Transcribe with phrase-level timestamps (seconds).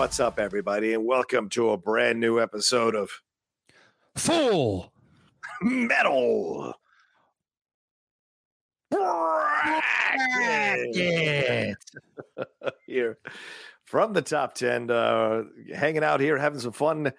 [0.00, 3.10] What's up, everybody, and welcome to a brand new episode of
[4.16, 4.90] Full
[5.60, 6.72] Metal
[8.90, 9.76] Bracket.
[12.86, 13.18] here
[13.84, 15.42] from the top 10, uh,
[15.74, 17.12] hanging out here, having some fun,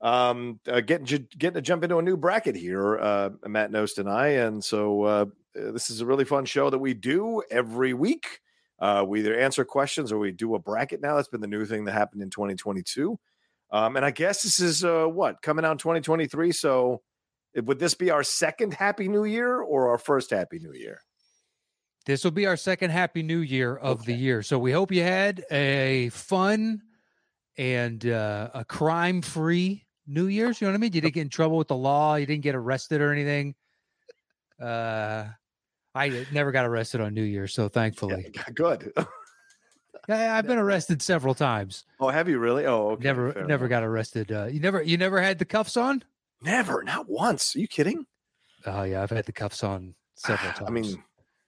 [0.00, 4.08] um, uh, getting, getting to jump into a new bracket here, uh, Matt Knost and
[4.08, 4.28] I.
[4.28, 5.24] And so uh,
[5.56, 8.42] this is a really fun show that we do every week.
[8.78, 11.16] Uh, we either answer questions or we do a bracket now.
[11.16, 13.18] That's been the new thing that happened in 2022.
[13.70, 16.52] Um, and I guess this is uh, what coming out in 2023.
[16.52, 17.02] So
[17.54, 21.00] it- would this be our second Happy New Year or our first Happy New Year?
[22.06, 24.42] This will be our second Happy New Year of the year.
[24.42, 26.80] So we hope you had a fun
[27.58, 30.60] and uh, a crime free New Year's.
[30.60, 30.92] You know what I mean?
[30.94, 32.14] You didn't get in trouble with the law.
[32.14, 33.54] You didn't get arrested or anything.
[34.58, 35.24] Uh,
[35.98, 38.92] I never got arrested on New Year's, so thankfully, Yeah, good.
[40.08, 41.84] yeah, I've been arrested several times.
[42.00, 42.66] oh, have you really?
[42.66, 43.04] Oh, okay.
[43.04, 43.70] never, fair never enough.
[43.80, 44.32] got arrested.
[44.32, 46.04] Uh, you never, you never had the cuffs on?
[46.40, 47.56] never, not once.
[47.56, 48.06] Are you kidding?
[48.66, 50.64] Oh yeah, I've had the cuffs on several times.
[50.68, 51.02] I mean,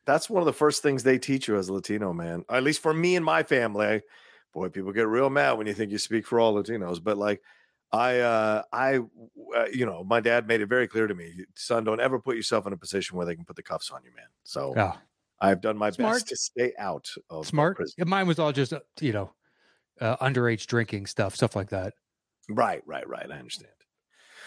[0.05, 2.45] that's one of the first things they teach you as a Latino man.
[2.51, 3.87] At least for me and my family.
[3.87, 4.03] I-
[4.53, 7.01] boy, people get real mad when you think you speak for all Latinos.
[7.03, 7.41] But like,
[7.93, 11.85] I, uh, I, uh, you know, my dad made it very clear to me, son,
[11.85, 14.11] don't ever put yourself in a position where they can put the cuffs on you,
[14.15, 14.27] man.
[14.45, 14.99] So oh,
[15.41, 16.13] I've done my Smart.
[16.15, 17.77] best to stay out of smart.
[17.77, 18.09] prison.
[18.09, 19.33] Mine was all just uh, you know,
[20.01, 21.95] uh, underage drinking stuff, stuff like that.
[22.49, 23.31] Right, right, right.
[23.31, 23.73] I understand.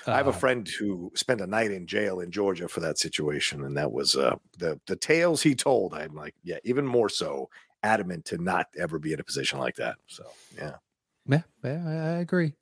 [0.07, 2.97] I have a Uh, friend who spent a night in jail in Georgia for that
[2.97, 5.93] situation, and that was uh, the the tales he told.
[5.93, 7.49] I'm like, yeah, even more so
[7.83, 9.97] adamant to not ever be in a position like that.
[10.07, 10.77] So, yeah.
[11.25, 12.53] Yeah, yeah, I agree.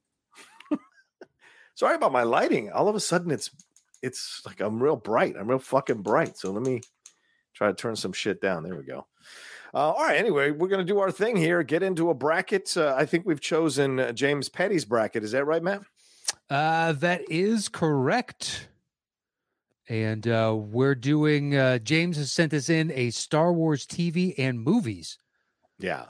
[1.75, 2.71] Sorry about my lighting.
[2.71, 3.49] All of a sudden, it's
[4.01, 5.35] it's like I'm real bright.
[5.37, 6.37] I'm real fucking bright.
[6.37, 6.81] So let me
[7.53, 8.63] try to turn some shit down.
[8.63, 9.07] There we go.
[9.73, 10.17] Uh, all right.
[10.17, 11.63] Anyway, we're gonna do our thing here.
[11.63, 12.75] Get into a bracket.
[12.75, 15.23] Uh, I think we've chosen uh, James Petty's bracket.
[15.23, 15.81] Is that right, Matt?
[16.49, 18.67] Uh, that is correct.
[19.89, 21.55] And uh, we're doing.
[21.55, 25.17] Uh, James has sent us in a Star Wars TV and movies,
[25.79, 26.05] Yeah.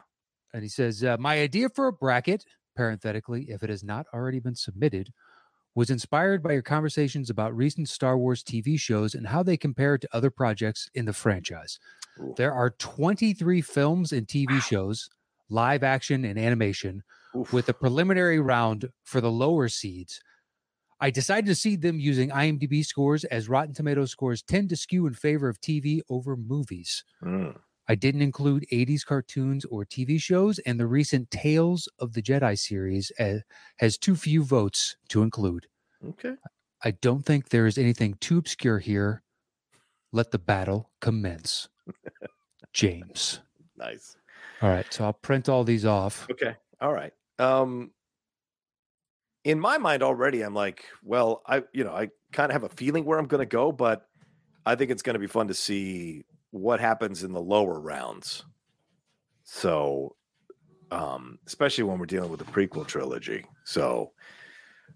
[0.54, 2.46] and he says, uh, "My idea for a bracket,
[2.76, 5.12] parenthetically, if it has not already been submitted."
[5.74, 9.98] Was inspired by your conversations about recent Star Wars TV shows and how they compare
[9.98, 11.80] to other projects in the franchise.
[12.20, 12.34] Ooh.
[12.36, 15.10] There are 23 films and TV shows,
[15.50, 17.04] live action and animation,
[17.38, 17.54] Oof.
[17.54, 20.20] with a preliminary round for the lower seeds.
[21.00, 25.08] I decided to seed them using IMDb scores as Rotten Tomatoes scores tend to skew
[25.08, 27.04] in favor of TV over movies.
[27.24, 27.58] Mm.
[27.92, 32.58] I didn't include 80s cartoons or TV shows, and the recent Tales of the Jedi
[32.58, 33.40] series uh,
[33.80, 35.68] has too few votes to include.
[36.08, 36.36] Okay.
[36.86, 39.24] I don't think there is anything too obscure here.
[40.14, 41.68] Let the battle commence.
[42.74, 43.42] James.
[43.76, 44.16] Nice.
[44.62, 46.30] All right, so I'll print all these off.
[46.32, 46.56] Okay.
[46.80, 47.12] All right.
[47.40, 47.92] Um
[49.44, 52.74] in my mind already I'm like, well, I you know, I kind of have a
[52.74, 54.08] feeling where I'm going to go, but
[54.66, 58.44] I think it's going to be fun to see what happens in the lower rounds.
[59.44, 60.16] So
[60.92, 63.46] um especially when we're dealing with the prequel trilogy.
[63.66, 64.12] So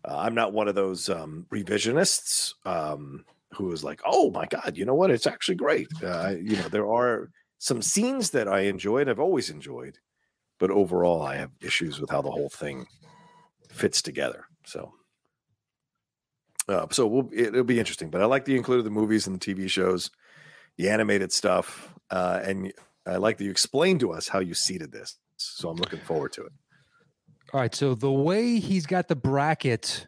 [0.04, 4.74] uh, I'm not one of those um revisionists um who is like, "Oh my god,
[4.76, 5.12] you know what?
[5.12, 9.50] It's actually great." Uh, you know, there are some scenes that I enjoyed, I've always
[9.50, 9.98] enjoyed
[10.60, 12.86] but overall i have issues with how the whole thing
[13.70, 14.94] fits together so
[16.68, 19.28] uh, so we'll, it, will be interesting but i like the you included the movies
[19.28, 20.10] and the tv shows
[20.78, 22.72] the animated stuff uh, and
[23.05, 26.32] i like that you explained to us how you seeded this so i'm looking forward
[26.34, 26.52] to it
[27.53, 27.73] All right.
[27.76, 30.08] So the way he's got the bracket,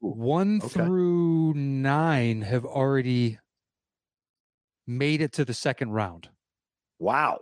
[0.00, 0.68] one okay.
[0.84, 3.38] through nine have already
[4.86, 6.28] made it to the second round.
[6.98, 7.38] wow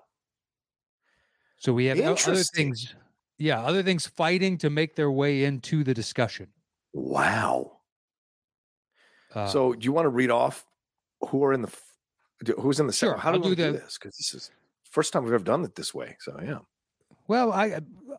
[1.58, 2.94] So we have other things.
[3.38, 6.48] Yeah, other things fighting to make their way into the discussion.
[6.92, 7.80] wow
[9.34, 10.66] Uh, so do you want to read off
[11.30, 11.72] who are in the
[12.58, 14.34] who's in the Sure, second how do I'll we do do the- this because this
[14.34, 14.50] is
[14.90, 16.58] first time we've ever done it this way so yeah
[17.28, 17.78] well, I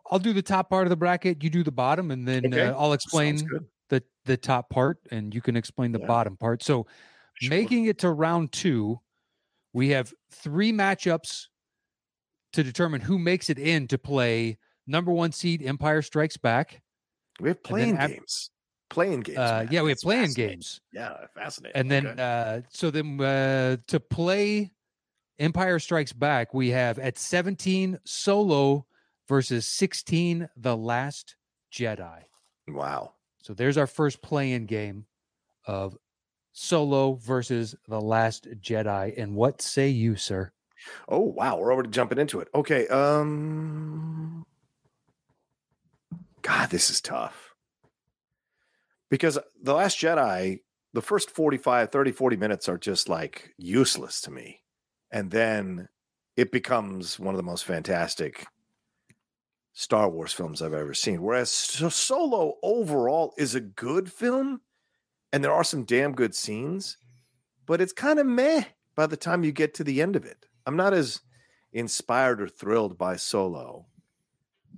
[0.09, 1.43] I'll do the top part of the bracket.
[1.43, 3.45] You do the bottom, and then Okay, uh, I'll explain
[3.89, 6.07] the the top part, and you can explain the Yeah.
[6.07, 6.63] bottom part.
[6.63, 6.87] So
[7.33, 7.49] Sure.
[7.49, 9.01] making it to round two,
[9.73, 11.47] We have three matchups
[12.53, 14.57] to determine who makes it in to play
[14.87, 16.81] number one seed Empire Strikes Back.
[17.41, 18.49] We have playing games.
[18.91, 19.39] Playing games.
[19.39, 20.81] Uh, yeah, we have playing games.
[20.93, 21.79] Yeah, fascinating.
[21.79, 22.21] And then, Okay.
[22.21, 24.73] uh, so then uh, to play
[25.39, 28.85] Empire Strikes Back, we have at 17 Solo
[29.29, 31.35] versus 16 The Last
[31.71, 32.23] Jedi.
[32.67, 33.13] wow.
[33.41, 35.05] So there's our first play-in game
[35.65, 35.97] of
[36.51, 39.17] Solo versus The Last Jedi.
[39.17, 40.51] And what say you, sir?
[41.07, 42.49] Oh wow, we're already jumping into it.
[42.53, 42.87] Okay.
[42.89, 44.45] Um
[46.41, 47.50] God, this is tough.
[49.11, 50.61] Because The Last Jedi,
[50.93, 54.61] the first 45, 30, 40 minutes are just like useless to me.
[55.11, 55.89] And then
[56.35, 58.47] it becomes one of the most fantastic
[59.73, 61.21] Star Wars films I've ever seen.
[61.21, 64.61] Whereas Solo overall is a good film
[65.33, 66.97] and there are some damn good scenes,
[67.65, 68.63] but it's kind of meh
[68.95, 70.45] by the time you get to the end of it.
[70.65, 71.21] I'm not as
[71.73, 73.87] inspired or thrilled by Solo.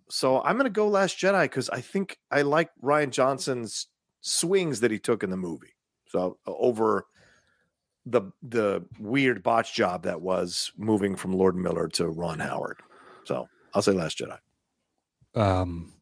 [0.10, 3.88] So I'm going to go Last Jedi because I think I like Rian Johnson's
[4.24, 5.76] swings that he took in the movie.
[6.08, 7.06] So uh, over
[8.06, 12.80] the the weird botch job that was moving from Lord Miller to Ron Howard.
[13.26, 14.40] So I'll say Last Jedi.
[15.40, 15.94] Um,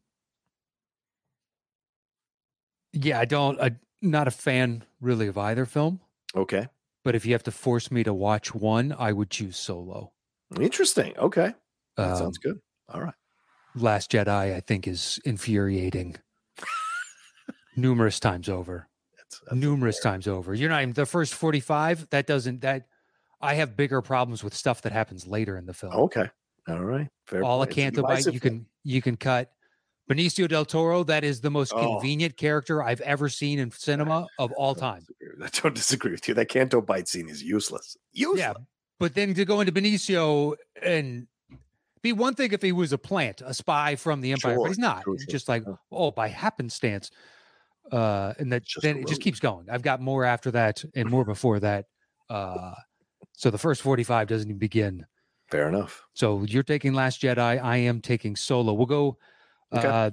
[2.92, 6.00] yeah, I don't, I'm not a fan really of either film.
[6.36, 6.68] Okay.
[7.04, 10.12] But if you have to force me to watch one, I would choose Solo.
[10.60, 11.16] Interesting.
[11.16, 11.52] Okay.
[11.96, 12.58] That Um, sounds good.
[12.88, 13.14] All right.
[13.74, 16.16] Last Jedi, I think, is infuriating
[17.76, 18.88] numerous times over.
[19.16, 20.12] That's, that's numerous fair.
[20.12, 20.54] times over.
[20.54, 22.10] You're not even the first 45.
[22.10, 22.86] That doesn't, that
[23.40, 25.92] I have bigger problems with stuff that happens later in the film.
[25.94, 26.28] Okay.
[26.68, 27.08] All right.
[27.26, 27.42] Fair.
[27.42, 27.70] All a play.
[27.84, 29.50] It's Canto Bight, you can, you can cut.
[30.10, 31.94] Benicio del Toro, that is the most Oh.
[31.98, 35.06] convenient character I've ever seen in cinema of all time.
[35.42, 36.34] I don't disagree with you.
[36.34, 37.96] That Canto Bight scene is useless.
[38.12, 38.38] Useless.
[38.40, 38.52] Yeah.
[38.98, 41.26] But then to go into Benicio and
[42.02, 44.68] be one thing if he was a plant, a spy from the Empire, Sure, but
[44.68, 45.04] he's not.
[45.04, 47.10] sure, He's just like, oh, by happenstance.
[47.90, 49.68] Uh, and that Just then it just keeps going.
[49.70, 51.86] I've got more after that and more before that.
[52.30, 52.74] Uh,
[53.32, 55.06] so the first 45 doesn't even begin.
[55.50, 56.06] Fair enough.
[56.14, 57.62] So you're taking Last Jedi.
[57.62, 58.72] I am taking Solo.
[58.72, 59.18] We'll go
[59.72, 59.88] Okay.
[59.88, 60.10] uh,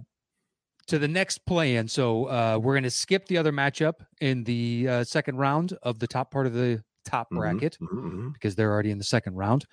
[0.87, 1.87] to the next play in.
[1.87, 5.99] So uh, we're going to skip the other matchup in the uh, second round of
[5.99, 8.33] the top part of the top Mhm, bracket mhm, mhm.
[8.33, 9.65] because they're already in the second round.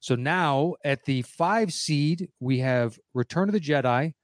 [0.00, 4.14] So now at the five seed, we have Return of the Jedi,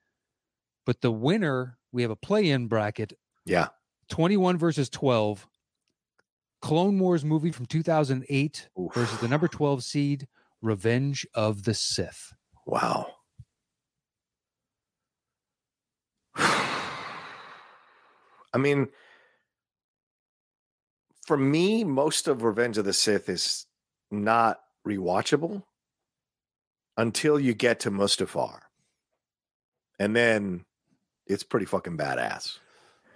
[0.86, 3.14] but the winner, we have a play in bracket
[3.46, 3.68] Yeah.
[4.10, 5.46] 21 versus 12.
[6.60, 10.26] Clone Wars movie from 2008 versus the number 12 seed,
[10.60, 12.34] Revenge of the Sith.
[12.66, 13.06] Wow.
[16.36, 16.72] I
[18.58, 18.88] mean,
[21.26, 23.66] for me, most of Revenge of the Sith is
[24.10, 25.62] not rewatchable
[26.96, 28.60] until you get to Mustafar.
[29.98, 30.64] And then
[31.26, 32.58] it's pretty fucking badass.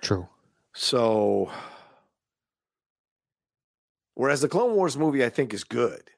[0.01, 0.29] True.
[0.75, 1.51] So,
[4.15, 6.11] whereas the Clone Wars movie, I think, is good,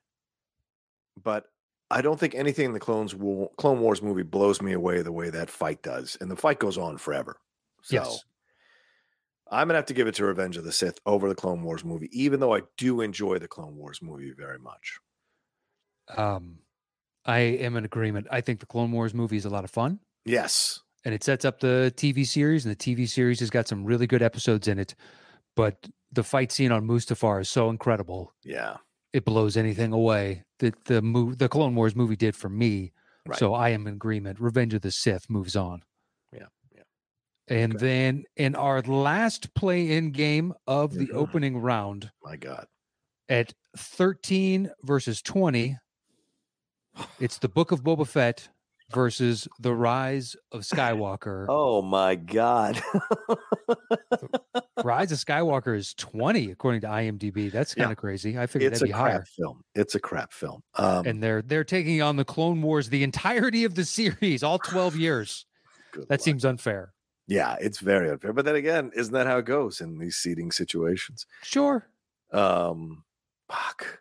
[1.23, 1.47] but
[1.91, 5.13] I don't think anything in the Clones War, Clone Wars movie blows me away the
[5.13, 7.37] way that fight does, and the fight goes on forever.
[7.83, 8.25] So, Yes.
[9.53, 11.85] I'm gonna have to give it to Revenge of the Sith over the Clone Wars
[11.85, 15.01] movie, even though I do enjoy the Clone Wars movie very much.
[16.17, 16.61] Um,
[17.25, 18.29] I am in agreement.
[18.31, 19.99] I think the Clone Wars movie is a lot of fun.
[20.25, 23.85] Yes, and it sets up the TV series, and the TV series has got some
[23.85, 24.95] really good episodes in it.
[25.57, 28.79] But the fight scene on Mustafar is so incredible; yeah,
[29.13, 32.93] it blows anything away that the move the Clone Wars movie did for me.
[33.27, 33.39] Right.
[33.39, 34.41] So I am in agreement.
[34.41, 35.83] Revenge of the Sith moves on.
[36.33, 36.83] Yeah, yeah.
[37.49, 37.87] And Okay.
[37.87, 41.15] then in our last play-in game of the Mhm.
[41.15, 42.67] opening round my God,
[43.29, 45.77] at 13 versus 20,
[47.21, 48.49] it's the Book of Boba Fett
[48.93, 51.47] versus the Rise of Skywalker.
[51.49, 52.81] oh my God,
[54.85, 57.51] Rise of Skywalker is 20 according to IMDb.
[57.53, 58.39] That's kind of crazy.
[58.39, 59.25] I figured it's that'd a be crap higher.
[59.37, 59.63] film.
[59.75, 60.63] It's a crap film.
[60.77, 64.59] Um, And they're they're taking on the Clone Wars the entirety of the series, all
[64.59, 65.47] 12 years.
[65.95, 66.21] That luck.
[66.21, 66.93] seems unfair.
[67.27, 68.33] Yeah, it's very unfair.
[68.33, 71.27] But then again, isn't that how it goes in these seating situations?
[71.43, 71.87] Sure.
[72.33, 73.05] Um,
[73.49, 74.01] fuck.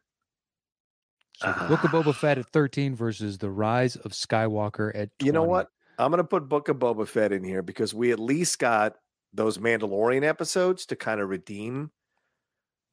[1.40, 5.26] So the Book of Boba Fett at 13 versus the Rise of Skywalker at 20.
[5.26, 5.70] You know what?
[5.98, 8.96] I'm gonna put Book of Boba Fett in here because we at least got
[9.34, 11.92] those Mandalorian episodes to kind of redeem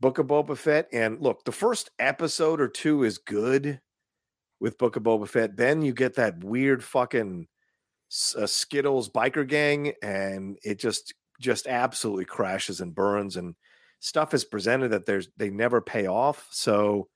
[0.01, 0.89] Book of Boba Fett.
[0.93, 3.81] And look, the first episode or two is good
[4.61, 5.57] with Book of Boba Fett.
[5.57, 7.49] Then you get that weird fucking
[8.37, 13.57] uh, Skittles biker gang, and it just just absolutely crashes and burns, and
[13.99, 16.47] stuff is presented that there's they never pay off.
[16.51, 17.09] So,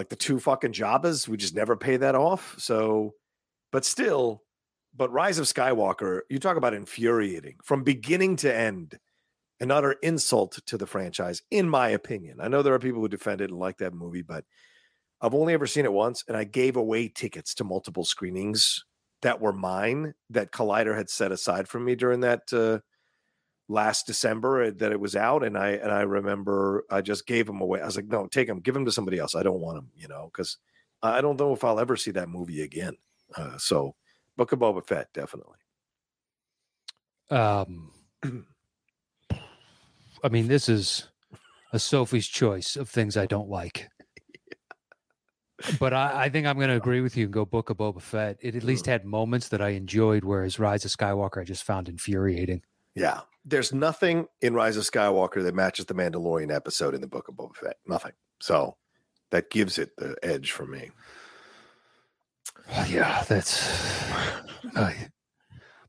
[0.00, 1.28] like the two fucking Jabbas.
[1.28, 2.54] We just never pay that off.
[2.56, 3.12] So,
[3.70, 4.42] but still,
[4.96, 8.98] but Rise of Skywalker, you talk about infuriating from beginning to end,
[9.60, 12.38] an utter insult to the franchise, in my opinion.
[12.40, 14.46] I know there are people who defend it and like that movie, but
[15.20, 18.82] I've only ever seen it once, and I gave away tickets to multiple screenings
[19.20, 22.78] that were mine that Collider had set aside for me during that uh,
[23.70, 27.46] last December uh, that it was out, and I and I remember I just gave
[27.46, 27.80] them away.
[27.80, 29.34] I was like, no, take them, give them to somebody else.
[29.34, 30.58] I don't want them, you know, because
[31.02, 32.96] I don't know if I'll ever see that movie again.
[33.34, 33.94] Uh, so,
[34.36, 35.56] Book of Boba Fett, definitely.
[37.30, 37.92] Um,
[40.22, 41.08] I mean, this is
[41.72, 43.88] a Sophie's choice of things I don't like.
[45.78, 48.00] But I, I think I'm going to agree with you and go Book of Boba
[48.00, 48.38] Fett.
[48.40, 51.86] It at least had moments that I enjoyed, whereas Rise of Skywalker I just found
[51.86, 52.62] infuriating.
[52.94, 57.28] Yeah, there's nothing in Rise of Skywalker that matches the Mandalorian episode in the Book
[57.28, 57.76] of Boba Fett.
[57.86, 58.12] Nothing.
[58.40, 58.76] So
[59.30, 60.90] that gives it the edge for me.
[62.88, 64.02] Yeah, that's
[64.76, 64.92] uh,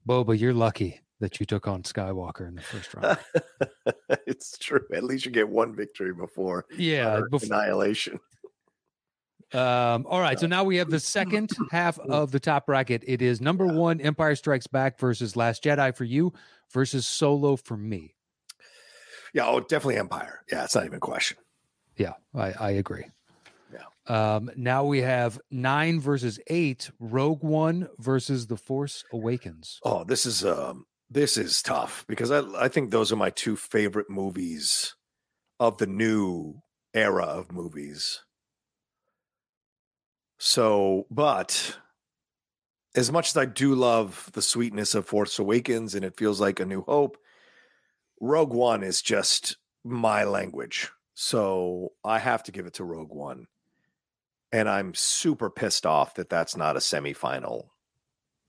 [0.08, 0.40] Boba.
[0.40, 3.18] You're lucky that you took on Skywalker in the first round.
[4.28, 4.82] it's true.
[4.94, 8.20] At least you get one victory before Yeah, annihilation.
[9.54, 13.04] Um, all right, so now we have the second half of the top bracket.
[13.06, 16.32] It is number one, Empire Strikes Back versus Last Jedi for you
[16.74, 18.16] versus Solo for me.
[19.34, 20.44] Yeah, oh, definitely Empire.
[20.52, 21.38] Yeah, it's not even a question.
[21.96, 23.06] Yeah, I, I agree.
[23.74, 24.36] Yeah.
[24.36, 29.80] Um, now we have nine versus eight, Rogue One versus The Force Awakens.
[29.84, 33.56] Oh, this is um this is tough because I I think those are my two
[33.56, 34.96] favorite movies
[35.60, 36.62] of the new
[36.94, 38.22] era of movies.
[40.40, 41.78] So, but
[42.96, 46.60] as much as I do love the sweetness of Force Awakens and it feels like
[46.60, 47.18] a new hope,
[48.20, 50.92] Rogue One is just my language.
[51.14, 53.48] So I have to give it to Rogue One.
[54.52, 57.68] And I'm super pissed off that that's not a semifinal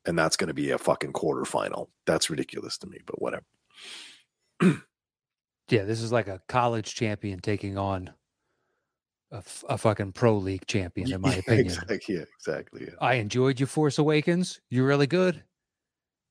[0.04, 1.88] and that's going to be a fucking quarterfinal.
[2.06, 3.44] That's ridiculous to me, but whatever.
[5.68, 8.10] Yeah, this is like a college champion taking on
[9.32, 11.66] a, f- a fucking pro league champion, in my Yeah, opinion.
[11.66, 12.14] Exactly.
[12.16, 12.82] Yeah, exactly.
[12.84, 12.94] Yeah.
[13.00, 14.60] I enjoyed your Force Awakens.
[14.70, 15.42] You're really good,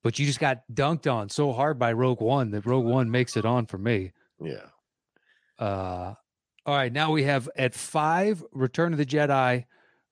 [0.04, 3.36] but you just got dunked on so hard by Rogue One that Rogue One makes
[3.36, 4.12] it on for me.
[4.40, 4.68] yeah.
[5.60, 6.14] Uh,
[6.66, 9.66] all right, now we have at five Return of the Jedi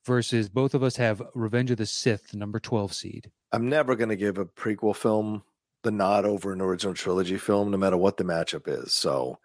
[0.05, 3.31] versus both of us have Revenge of the Sith, number 12 seed.
[3.51, 5.43] I'm never going to give a prequel film
[5.84, 8.93] the nod over an original trilogy film, no matter what the matchup is.
[8.93, 9.39] So,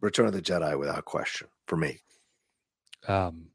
[0.00, 2.00] Return of the Jedi, without question, for me.
[3.08, 3.46] Um,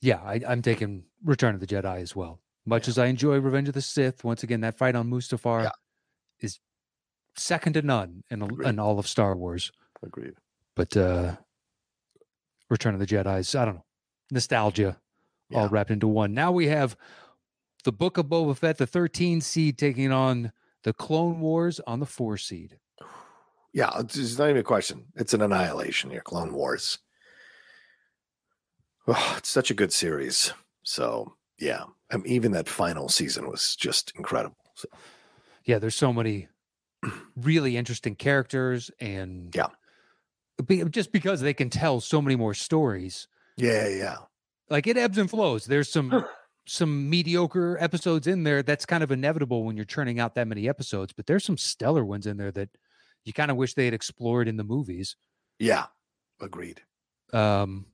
[0.00, 2.40] yeah, I, I'm taking Return of the Jedi as well.
[2.64, 2.90] Much Yeah.
[2.90, 5.70] as I enjoy Revenge of the Sith, once again, that fight on Mustafar Yeah.
[6.40, 6.60] is
[7.36, 8.68] second to none in, Agreed.
[8.68, 9.72] in all of Star Wars.
[10.02, 10.34] Agreed.
[10.74, 11.36] But uh,
[12.68, 13.84] Return of the Jedi is, I don't know,
[14.30, 14.98] nostalgia
[15.54, 16.34] all wrapped into one.
[16.34, 16.96] Now we have
[17.84, 20.50] the Book of Boba Fett, the 13 seed, taking on
[20.82, 22.78] the Clone Wars on the four seed.
[23.72, 25.04] Yeah, it's, it's not even a question.
[25.16, 26.96] It's an annihilation here, Clone Wars.
[29.06, 30.52] Oh, it's such a good series.
[30.82, 34.56] So, yeah, I mean, even that final season was just incredible.
[34.74, 34.88] So,
[35.64, 36.48] Yeah, there's so many
[37.36, 39.68] really interesting characters and Yeah.
[40.66, 43.28] be- just because they can tell so many more stories.
[43.56, 44.18] yeah, yeah.
[44.68, 45.66] Like it ebbs and flows.
[45.66, 46.24] There's some
[46.68, 48.60] some mediocre episodes in there.
[48.64, 51.12] That's kind of inevitable when you're churning out that many episodes.
[51.12, 52.70] But there's some stellar ones in there that
[53.24, 55.14] you kind of wish they had explored in the movies.
[55.60, 55.86] Yeah,
[56.40, 56.82] agreed.
[57.32, 57.86] Um,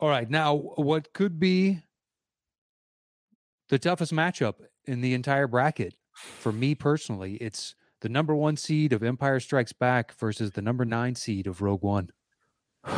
[0.00, 1.80] all right, now what could be
[3.68, 4.54] the toughest matchup
[4.86, 7.34] in the entire bracket for me personally?
[7.34, 11.62] It's the number one seed of Empire Strikes Back versus the number nine seed of
[11.62, 12.10] Rogue One.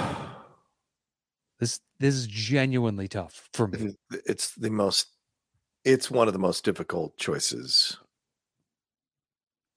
[1.61, 3.95] This this is genuinely tough for me.
[4.27, 5.13] It's the most
[5.85, 7.99] it's one of the most difficult choices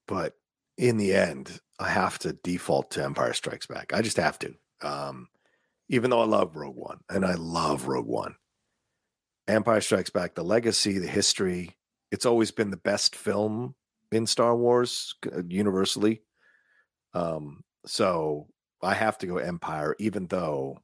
[0.07, 0.33] but
[0.77, 4.53] in the end i have to default to empire strikes back i just have to
[4.81, 5.27] um
[5.89, 8.35] even though i love rogue one and i love rogue one
[9.47, 11.75] empire strikes back the legacy the history
[12.11, 13.75] it's always been the best film
[14.11, 16.21] in star wars uh, universally
[17.13, 18.47] um so
[18.81, 20.77] i have to go empire even though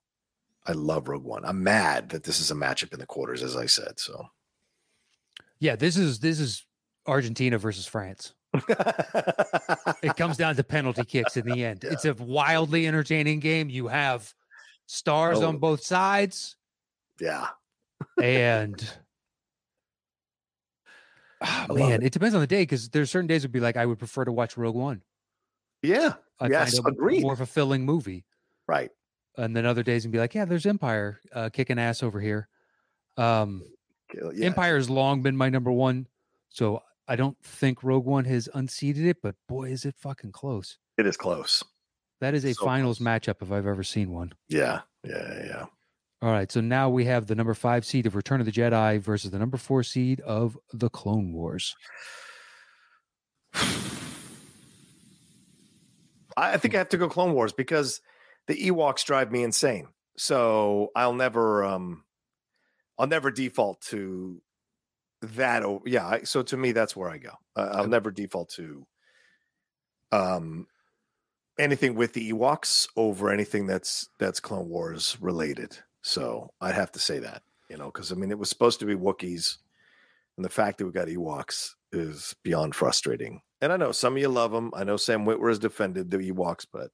[0.65, 1.45] I love Rogue One.
[1.45, 3.99] I'm mad that this is a matchup in the quarters, as I said.
[3.99, 4.27] So
[5.59, 6.65] Yeah, this is this is
[7.07, 8.33] Argentina versus France.
[10.03, 11.83] It comes down to penalty kicks in the end.
[11.83, 13.69] It's a wildly entertaining game.
[13.69, 14.33] You have
[14.91, 15.59] stars on Oh.
[15.59, 16.55] both sides.
[17.19, 17.47] yeah,
[18.21, 18.75] and
[21.69, 22.11] love man, it.
[22.13, 24.31] depends on the day because there's certain days would be like I would prefer to
[24.31, 25.01] watch Rogue One.
[25.81, 27.21] yeah, I Yes, find it agreed.
[27.23, 28.25] more fulfilling movie.
[28.67, 28.91] right.
[29.37, 32.47] and then other days and be like, yeah, there's Empire uh, kicking ass over here.
[33.17, 33.63] Um,
[34.13, 36.07] Yeah, Empire has long been my number one,
[36.49, 40.77] so I don't think Rogue One has unseated it, but boy, is it fucking close.
[40.97, 41.63] It is close.
[42.21, 43.07] That is a So finals close.
[43.07, 44.31] matchup if I've ever seen one.
[44.47, 45.65] Yeah, yeah, yeah.
[46.21, 48.99] All right, so now we have the number five seed of Return of the Jedi
[49.01, 51.75] versus the number four seed of the Clone Wars.
[56.37, 58.01] I think I have to go Clone Wars because
[58.47, 59.87] the Ewoks drive me insane.
[60.17, 62.03] So I'll never, um,
[62.97, 64.41] I'll never default to
[65.21, 65.63] that.
[65.63, 66.19] Oh, Yeah.
[66.23, 67.31] So to me, that's where I go.
[67.55, 68.85] Uh, I'll never default to,
[70.11, 70.67] um,
[71.59, 75.77] anything with the Ewoks over anything that's that's Clone Wars related.
[76.01, 78.85] So I'd have to say that, you know, because I mean it was supposed to
[78.85, 79.57] be Wookiees,
[80.37, 83.41] and the fact that we got Ewoks is beyond frustrating.
[83.61, 84.71] And I know some of you love them.
[84.75, 86.89] I know Sam Witwer has defended the Ewoks, but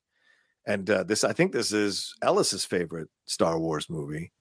[0.66, 4.34] and uh, this I think this is Ellis's favorite Star Wars movie,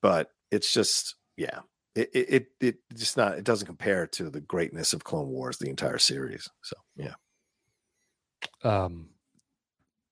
[0.00, 1.60] but it's just yeah,
[1.94, 5.58] it it it, it just not it doesn't compare to the greatness of Clone Wars,
[5.58, 6.48] the entire series.
[6.62, 7.14] So yeah,
[8.64, 9.10] Um,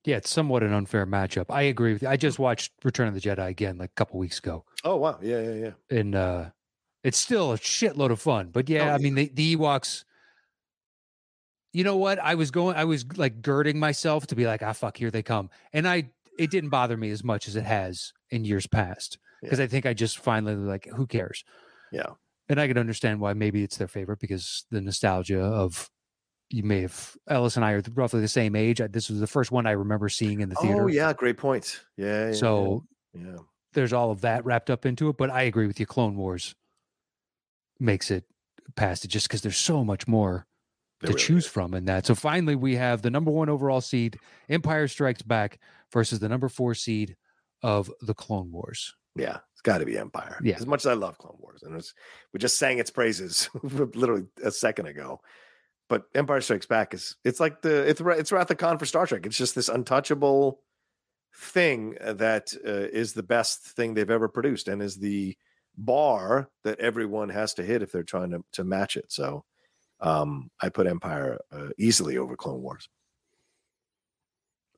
[0.04, 1.46] yeah, it's somewhat an unfair matchup.
[1.50, 2.08] I agree with you.
[2.08, 5.18] I just watched Return of the Jedi again like a couple weeks ago, oh wow,
[5.22, 5.54] yeah yeah
[5.90, 5.98] yeah.
[5.98, 6.44] and uh,
[7.04, 8.50] it's still a shitload of fun.
[8.52, 10.04] But yeah, Oh, I mean the, the Ewoks.
[11.72, 12.18] You know what?
[12.18, 12.76] I was going.
[12.76, 16.10] I was like girding myself to be like, ah, fuck, here they come, and I.
[16.38, 19.84] It didn't bother me as much as it has in years past because I think
[19.84, 21.44] I just finally like, who cares?
[21.92, 22.14] Yeah.
[22.48, 25.90] and I can understand why maybe it's their favorite because the nostalgia of
[26.50, 28.80] you may have Ellis and I are roughly the same age.
[28.90, 30.82] This was the first one I remember seeing in the oh, theater.
[30.84, 31.80] Oh yeah, great point.
[31.96, 32.26] Yeah.
[32.26, 33.36] yeah, So yeah.
[33.72, 35.16] there's all of that wrapped up into it.
[35.16, 35.86] But I agree with you.
[35.86, 36.54] Clone Wars
[37.78, 38.24] makes it
[38.76, 40.46] past it just because there's so much more
[41.00, 41.50] There to really choose is.
[41.50, 42.06] from in that.
[42.06, 45.60] So finally, we have the number one overall seed, Empire Strikes Back,
[45.92, 47.16] versus the number four seed
[47.62, 48.94] of the Clone Wars.
[49.16, 50.38] Yeah, it's got to be Empire.
[50.42, 50.56] Yeah.
[50.56, 51.94] As much as I love Clone Wars, and it's,
[52.32, 55.20] we just sang its praises literally a second ago.
[55.90, 59.08] But Empire Strikes Back is it's like the it's it's Wrath of Khan for Star
[59.08, 59.26] Trek.
[59.26, 60.60] It's just this untouchable
[61.34, 65.36] thing uh, that uh, is the best thing they've ever produced, and is the
[65.76, 69.06] bar that everyone has to hit if they're trying to to match it.
[69.10, 69.44] So
[69.98, 72.88] um, I put Empire uh, easily over Clone Wars.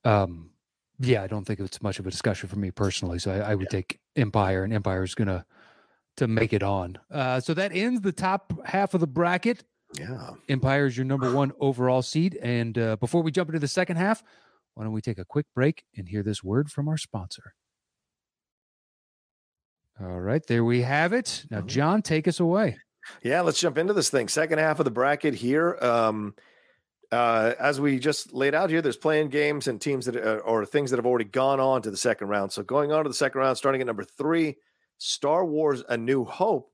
[0.05, 0.53] Um,
[0.99, 3.19] yeah, I don't think it's much of a discussion for me personally.
[3.19, 5.45] So I, I would take Empire, and Empire is gonna
[6.17, 6.97] to make it on.
[7.11, 9.65] Uh, so that ends the top half of the bracket.
[9.99, 10.31] Yeah.
[10.49, 12.39] Empire is your number one overall seed.
[12.43, 14.23] And uh, before we jump into the second half,
[14.75, 17.55] why don't we take a quick break and hear this word from our sponsor?
[20.01, 21.45] All right, there we have it.
[21.51, 21.61] Now.
[21.61, 22.79] John, take us away.
[23.23, 24.29] Yeah, let's jump into this thing.
[24.29, 25.77] Second half of the bracket here.
[25.81, 26.35] Um,
[27.11, 30.65] uh, as we just laid out here, there's playing games and teams that uh, or
[30.65, 32.53] things that have already gone on to the second round.
[32.53, 34.57] So going on to the second round, starting at number three,
[34.97, 36.72] Star Wars: A New Hope,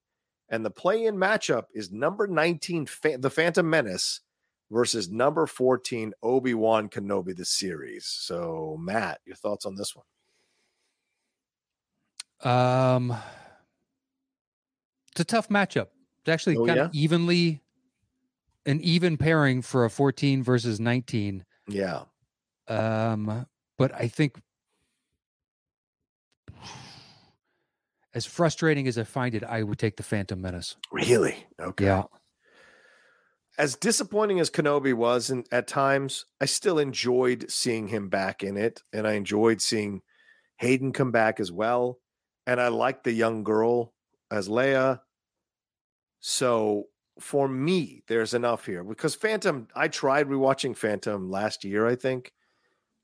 [0.48, 4.20] and the play-in matchup is number 19, Fa- The Phantom Menace,
[4.70, 8.04] versus number 14, Obi Wan Kenobi, the series.
[8.06, 10.04] So Matt, your thoughts on this one?
[12.42, 13.14] Um,
[15.12, 15.88] it's a tough matchup.
[16.20, 16.84] It's actually Oh, kind yeah?
[16.86, 17.62] of evenly
[18.66, 21.44] an even pairing for a 14 versus 19.
[21.68, 22.04] Yeah,
[22.68, 23.46] Um,
[23.78, 24.40] but I think
[28.14, 30.76] as frustrating as I find it, I would take the Phantom Menace.
[30.90, 31.46] really?
[31.60, 31.84] Okay.
[31.86, 32.04] Yeah.
[33.58, 38.56] as disappointing as Kenobi was and at times, I still enjoyed seeing him back in
[38.56, 38.82] it.
[38.92, 40.02] And I enjoyed seeing
[40.58, 41.98] Hayden come back as well.
[42.46, 43.92] And I liked the young girl
[44.30, 45.00] as Leia.
[46.20, 46.84] So
[47.20, 52.32] for me, there's enough here because Phantom, I tried rewatching Phantom last year, I think.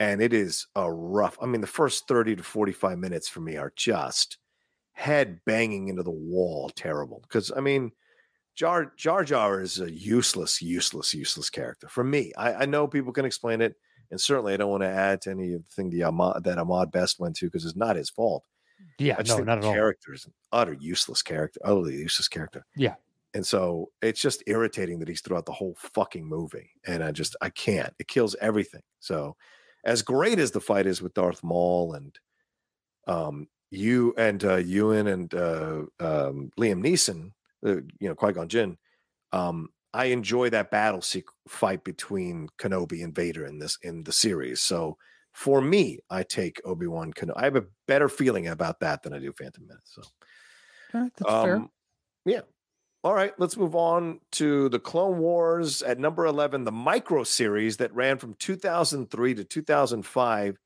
[0.01, 3.57] And it is a rough, I mean, the first 30 to 45 minutes for me
[3.57, 4.39] are just
[4.95, 7.21] head banging into the wall terrible.
[7.23, 7.93] Because, I mean,
[8.55, 12.33] Jar Jar Jar is a useless, useless, useless character for me.
[12.37, 13.77] I, I know people can explain it,
[14.11, 16.91] and certainly I don't want to add to any of the thing Ahmad, that Ahmed
[16.93, 18.45] Best went to because it's not his fault.
[18.99, 19.17] Yeah.
[19.19, 19.75] I just No, think not the at all.
[19.75, 22.65] character is an utter useless character, utterly useless character.
[22.77, 22.95] Yeah.
[23.35, 27.35] and so it's just irritating that he's throughout the whole fucking movie, and I just
[27.41, 27.93] I can't.
[27.99, 28.83] It kills everything.
[29.01, 29.37] So,
[29.85, 32.17] as great as the fight is with Darth Maul and
[33.09, 37.33] um you and uh Ewan and uh um Liam Neeson,
[37.67, 38.79] uh, you know, Qui-Gon Jinn,
[39.33, 44.13] um I enjoy that battle sequ- fight between Kenobi and Vader in this in the
[44.13, 44.61] series.
[44.61, 44.97] So
[45.33, 47.35] for me, I take Obi-Wan Kenobi.
[47.37, 49.83] I have a better feeling about that than I do Phantom Menace.
[49.85, 50.03] So
[50.93, 51.57] that's fair.
[51.57, 51.71] um,
[52.25, 52.41] yeah.
[53.05, 57.77] All right, let's move on to the Clone Wars at number 11, the micro series
[57.77, 60.59] that ran from 2003 to 2005.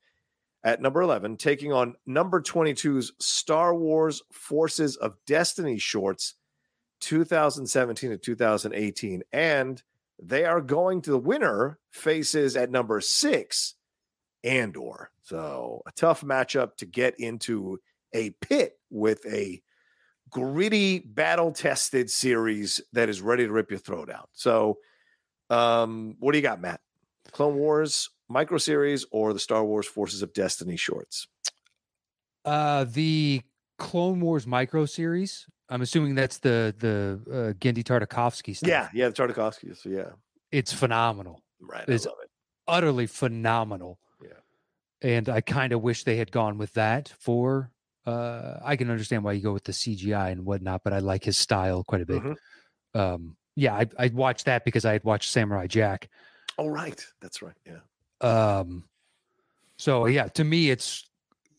[0.63, 6.35] At number 11, taking on number 22's Star Wars Forces of Destiny shorts
[7.01, 9.23] 2017 to 2018.
[9.31, 9.81] And
[10.21, 13.75] they are going to the winner faces at number six,
[14.43, 15.11] Andor.
[15.23, 17.79] So a tough matchup to get into
[18.13, 19.61] a pit with a
[20.29, 24.29] gritty, battle tested series that is ready to rip your throat out.
[24.33, 24.77] So,
[25.49, 26.81] um, what do you got, Matt?
[27.31, 31.27] Clone Wars micro series or the Star Wars Forces of Destiny shorts?
[32.45, 33.41] Uh, the
[33.77, 35.45] Clone Wars micro series.
[35.69, 38.67] I'm assuming that's the the uh, Genndy Tartakovsky stuff.
[38.69, 39.75] Yeah, yeah, the Tartakovsky.
[39.77, 40.09] So yeah,
[40.51, 41.41] it's phenomenal.
[41.61, 41.83] right.
[41.83, 42.29] It's- I love it.
[42.67, 43.99] Utterly phenomenal.
[44.23, 44.29] Yeah.
[45.01, 47.71] And I kind of wish they had gone with that for.
[48.05, 51.23] Uh, I can understand why you go with the CGI and whatnot, but I like
[51.23, 52.21] his style quite a bit.
[52.21, 52.35] Mhm.
[52.93, 56.09] Um, yeah, I I watched that because I had watched Samurai Jack.
[56.59, 57.03] Oh, right.
[57.21, 57.55] That's right.
[57.65, 57.79] Yeah.
[58.21, 58.83] Um,
[59.77, 61.09] so yeah, to me, it's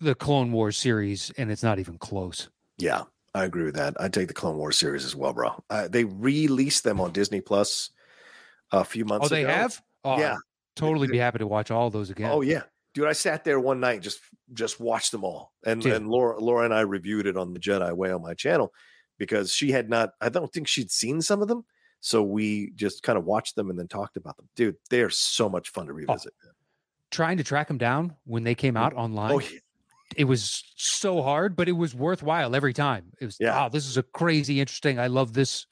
[0.00, 2.48] the Clone Wars series, and it's not even close.
[2.78, 3.02] Yeah,
[3.34, 3.94] I agree with that.
[4.00, 5.62] I take the Clone Wars series as well, bro.
[5.70, 7.90] Uh, they released them on Disney Plus
[8.72, 9.52] a few months Oh, they ago.
[9.52, 9.82] have?
[10.04, 10.34] Oh, Yeah.
[10.34, 10.40] I'd
[10.76, 12.30] totally be happy to watch all those again.
[12.30, 12.62] Oh yeah,
[12.94, 13.06] dude.
[13.08, 14.20] I sat there one night just
[14.54, 15.92] just watched them all, and Dude.
[15.92, 18.72] and Laura Laura and I reviewed it on the Jedi Way on my channel
[19.18, 20.10] because she had not.
[20.22, 21.64] I don't think she'd seen some of them,
[22.00, 24.48] so we just kind of watched them and then talked about them.
[24.56, 26.32] Dude, they are so much fun to revisit.
[27.10, 28.98] Trying to track them down when they came out mm.
[28.98, 29.58] oh, online, Oh, yeah.
[30.16, 33.12] it was so hard, but it was worthwhile every time.
[33.20, 33.56] It was, Yeah.
[33.56, 34.98] wow, this is a crazy, interesting.
[34.98, 35.66] I love this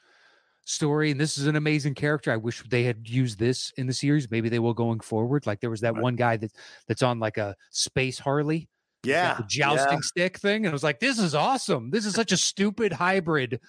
[0.65, 2.31] story, and this is an amazing character.
[2.31, 4.31] I wish they had used this in the series.
[4.31, 5.47] Maybe they will going forward.
[5.47, 6.03] Like there was that Right.
[6.03, 6.53] one guy that
[6.87, 8.69] that's on like a space Harley.
[9.05, 10.67] Yeah, the jousting stick thing.
[10.67, 11.91] And I was like, this is awesome.
[11.91, 13.61] This is such a stupid hybrid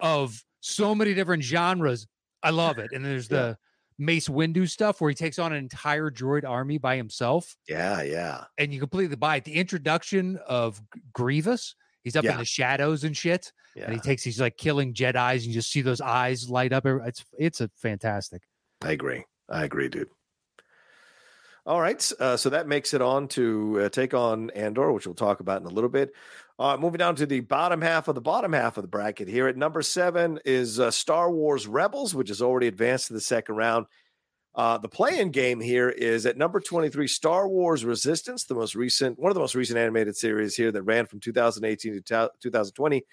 [0.00, 2.06] of so many different genres.
[2.42, 2.90] I love it.
[2.92, 3.36] And there's Yeah.
[3.38, 3.58] the
[3.98, 8.44] Mace Windu stuff where he takes on an entire droid army by himself, yeah, yeah,
[8.58, 9.44] and you completely buy it.
[9.44, 10.80] The introduction of
[11.12, 11.74] Grievous,
[12.04, 12.32] he's up Yeah.
[12.32, 13.84] in the shadows and shit, yeah.
[13.84, 16.84] and he takes he's like killing Jedi's, and you just see those eyes light up.
[16.86, 18.42] It's it's a fantastic.
[18.82, 19.24] I agree.
[19.48, 20.08] I agree, dude.
[21.64, 22.12] All right.
[22.18, 25.60] Uh, so that makes it on to uh, take on Andor, which we'll talk about
[25.60, 26.12] in a little bit.
[26.58, 29.46] Uh, moving down to the bottom half of the bottom half of the bracket here.
[29.46, 33.54] At number seven is uh, Star Wars Rebels, which has already advanced to the second
[33.54, 33.86] round.
[34.56, 39.18] Uh, the play-in game here is at number 23, Star Wars Resistance, the most recent,
[39.18, 43.04] one of the most recent animated series here that ran from 2018 to ta- 2020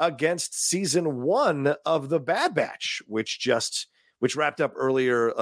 [0.00, 3.86] against season one of the Bad Batch, which just
[4.18, 5.32] which wrapped up earlier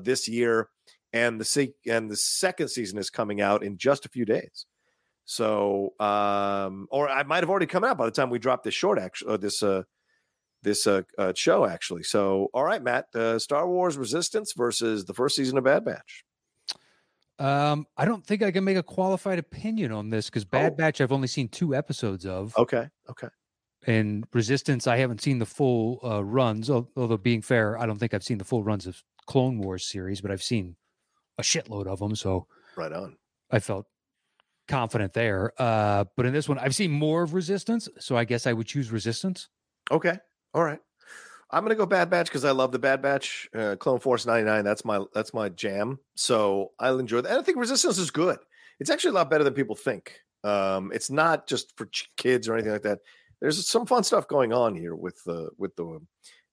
[0.00, 0.70] this year,
[1.14, 4.66] and the se- and the second season is coming out in just a few days.
[5.24, 8.74] So, um, or I might have already come out by the time we drop this
[8.74, 9.84] short, actually, uh, this uh,
[10.62, 12.02] this uh, uh, show actually.
[12.02, 16.24] So, all right, Matt, uh, Star Wars Resistance versus the first season of Bad Batch.
[17.38, 20.76] Um, I don't think I can make a qualified opinion on this because Bad Oh.
[20.76, 22.56] Batch I've only seen two episodes of.
[22.58, 23.28] Okay, okay,
[23.86, 26.70] and Resistance, I haven't seen the full uh, runs.
[26.70, 30.20] Although being fair, I don't think I've seen the full runs of Clone Wars series,
[30.20, 30.76] but I've seen
[31.38, 33.16] a shitload of them, so right on.
[33.50, 33.86] I felt
[34.68, 35.52] confident there.
[35.58, 38.66] Uh, but in this one, I've seen more of Resistance, so I guess I would
[38.66, 39.48] choose Resistance.
[39.90, 40.18] Okay,
[40.52, 40.80] all right.
[41.50, 43.48] I'm gonna go Bad Batch because I love the Bad Batch.
[43.54, 44.64] Uh, Clone Force 99.
[44.64, 45.98] That's my that's my jam.
[46.16, 47.30] So I'll enjoy that.
[47.30, 48.38] And I think Resistance is good.
[48.80, 50.18] It's actually a lot better than people think.
[50.42, 53.00] Um, it's not just for kids or anything like that.
[53.40, 56.00] There's some fun stuff going on here with the with the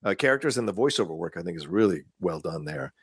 [0.04, 1.36] uh, characters and the voiceover work.
[1.38, 2.94] I think is really well done there.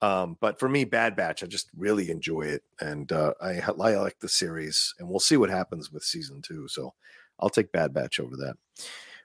[0.00, 3.70] Um, but for me, Bad Batch, I just really enjoy it, and uh, I, I
[3.72, 6.68] like the series, and we'll see what happens with season two.
[6.68, 6.94] So
[7.40, 8.56] I'll take Bad Batch over that.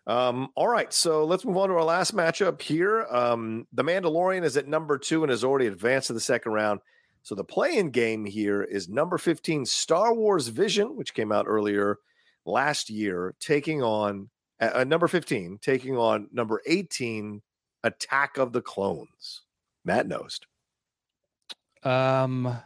[0.06, 3.06] Um, all right, so let's move on to our last matchup here.
[3.10, 6.82] Um, the Mandalorian is at number two and has already advanced to the second round.
[7.22, 12.00] So the play-in game here is number 15, Star Wars Vision, which came out earlier
[12.46, 17.42] last year, taking on uh, uh, number 15, taking on number 18,
[17.86, 19.44] Attack of the Clones.
[19.86, 20.42] Matt Knost.
[21.84, 22.58] Um,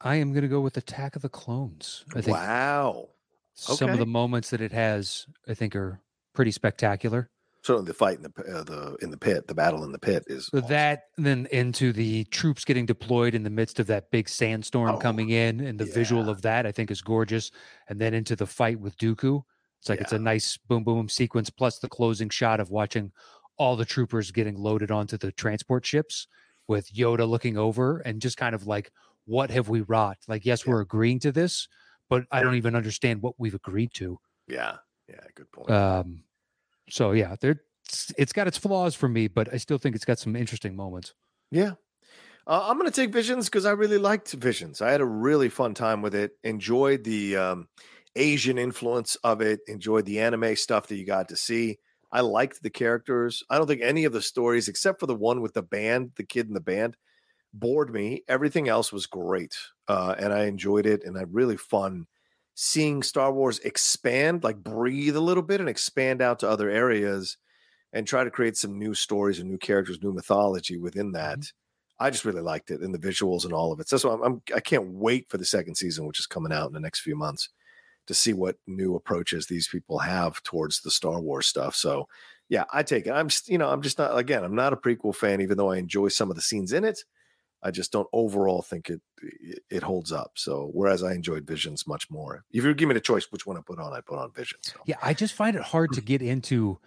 [0.00, 2.04] I am going to go with Attack of the Clones.
[2.14, 3.08] I think Wow.
[3.54, 6.00] some of the moments that it has, I think, are
[6.34, 7.30] pretty spectacular.
[7.62, 10.24] Certainly the fight in the uh, the in the pit, the battle in the pit
[10.26, 10.68] is So awesome.
[10.68, 14.98] that then into the troops getting deployed in the midst of that big sandstorm Oh,
[14.98, 17.50] coming in, and the visual of that I think is gorgeous.
[17.88, 19.42] And then into the fight with Dooku,
[19.78, 20.22] it's like it's a Yeah.
[20.22, 21.48] nice boom boom sequence.
[21.48, 23.12] Plus the closing shot of watching
[23.56, 26.26] all the troopers getting loaded onto the transport ships
[26.68, 28.90] with Yoda looking over and just kind of like,
[29.26, 30.18] what have we wrought?
[30.28, 30.72] Like, yes, Yeah.
[30.72, 31.68] we're agreeing to this,
[32.08, 34.18] but I don't even understand what we've agreed to.
[34.48, 34.76] yeah,
[35.08, 35.70] yeah, good point.
[35.70, 36.24] Um,
[36.90, 37.62] so yeah, there
[38.16, 41.14] it's- got its flaws for me, but I still think it's got some interesting moments.
[41.50, 41.72] Yeah.
[42.46, 44.82] Uh, I'm going to take Visions because I really liked Visions.
[44.82, 46.32] I had a really fun time with it.
[46.44, 47.68] Enjoyed the um,
[48.16, 49.60] Asian influence of it.
[49.66, 51.78] Enjoyed the anime stuff that you got to see.
[52.14, 53.42] I liked the characters.
[53.50, 56.22] I don't think any of the stories, except for the one with the band, the
[56.22, 56.96] kid in the band,
[57.52, 58.22] bored me.
[58.28, 59.56] Everything else was great,
[59.88, 61.02] uh, and I enjoyed it.
[61.04, 62.06] And I really fun
[62.54, 67.36] seeing Star Wars expand, like breathe a little bit and expand out to other areas,
[67.92, 71.40] and try to create some new stories and new characters, new mythology within that.
[71.40, 72.04] Mm-hmm.
[72.04, 73.88] I just really liked it and the visuals and all of it.
[73.88, 76.52] So that's why I'm, I'm I can't wait for the second season, which is coming
[76.52, 77.48] out in the next few months,
[78.06, 81.74] to see what new approaches these people have towards the Star Wars stuff.
[81.74, 82.08] So
[82.48, 83.12] yeah, I take it.
[83.12, 85.70] I'm just, you know, I'm just not again, I'm not a prequel fan, even though
[85.70, 87.04] I enjoy some of the scenes in it.
[87.62, 89.00] I just don't overall think it
[89.70, 90.32] it holds up.
[90.34, 92.44] So whereas I enjoyed Visions much more.
[92.52, 94.72] If you give me the choice which one I put on, I put on Visions.
[94.72, 94.80] So.
[94.84, 96.78] Yeah, I just find it hard to get into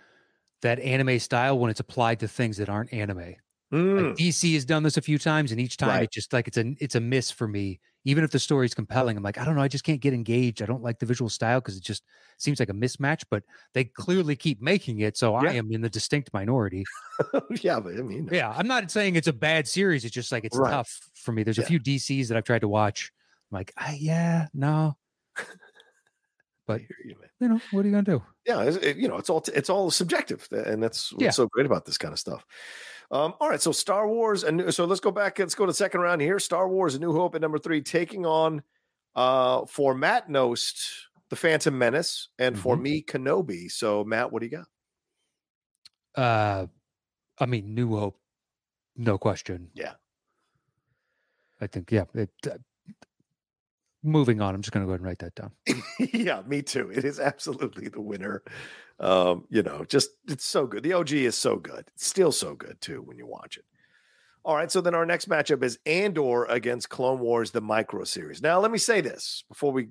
[0.61, 3.35] that anime style when it's applied to things that aren't anime.
[3.73, 4.09] Mm.
[4.09, 6.03] Like DC has done this a few times, and each time right.
[6.03, 7.79] it just like it's a it's a miss for me.
[8.07, 10.13] Even if the story is compelling, I'm like, I don't know, I just can't get
[10.13, 10.61] engaged.
[10.61, 12.03] I don't like the visual style because it just
[12.37, 13.23] seems like a mismatch.
[13.29, 13.43] But
[13.73, 15.49] they clearly keep making it, so yeah.
[15.49, 16.85] I am in the distinct minority.
[17.61, 20.05] yeah, but I mean, yeah, I'm not saying it's a bad series.
[20.05, 20.71] It's just like it's right.
[20.71, 21.43] tough for me.
[21.43, 21.65] There's yeah.
[21.65, 23.11] a few DCs that I've tried to watch.
[23.51, 24.95] I'm like, ah, yeah, no.
[26.67, 28.21] But you, you, know, what are you gonna do?
[28.45, 31.29] Yeah, it, you know, it's all it's all subjective, and that's what's yeah.
[31.29, 32.45] so great about this kind of stuff.
[33.09, 35.39] Um, all right, so Star Wars, and so let's go back.
[35.39, 36.39] Let's go to the second round here.
[36.39, 38.61] Star Wars: A New Hope at number three, taking on
[39.15, 40.75] uh, for Matt Knost,
[41.29, 42.61] the Phantom Menace, and mm-hmm.
[42.61, 43.71] for me, Kenobi.
[43.71, 44.57] So, Matt, what do you
[46.15, 46.21] got?
[46.21, 46.67] Uh,
[47.39, 48.19] I mean, New Hope,
[48.97, 49.69] no question.
[49.73, 49.93] Yeah,
[51.61, 52.05] I think yeah.
[52.13, 52.57] It, uh,
[54.03, 55.51] moving on, I'm just going to go ahead and write that down.
[56.13, 56.89] yeah, me too.
[56.93, 58.43] It is absolutely the winner.
[58.99, 60.83] Um, you know, just it's so good.
[60.83, 61.85] The OG is so good.
[61.93, 63.65] It's still so good too when you watch it.
[64.43, 68.41] All right, so then our next matchup is Andor against Clone Wars, the micro series.
[68.41, 69.89] Now, let me say this before we.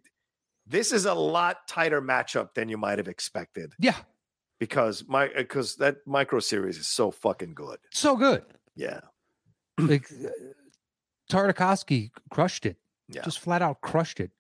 [0.67, 3.75] This is a lot tighter matchup than you might have expected.
[3.79, 3.97] Yeah,
[4.59, 7.79] because my because that micro series is so fucking good.
[7.93, 8.45] So good.
[8.75, 9.01] Yeah.
[9.79, 10.29] like uh,
[11.31, 12.77] Tartakovsky crushed it.
[13.09, 13.23] Yeah.
[13.23, 14.31] Just flat out crushed it.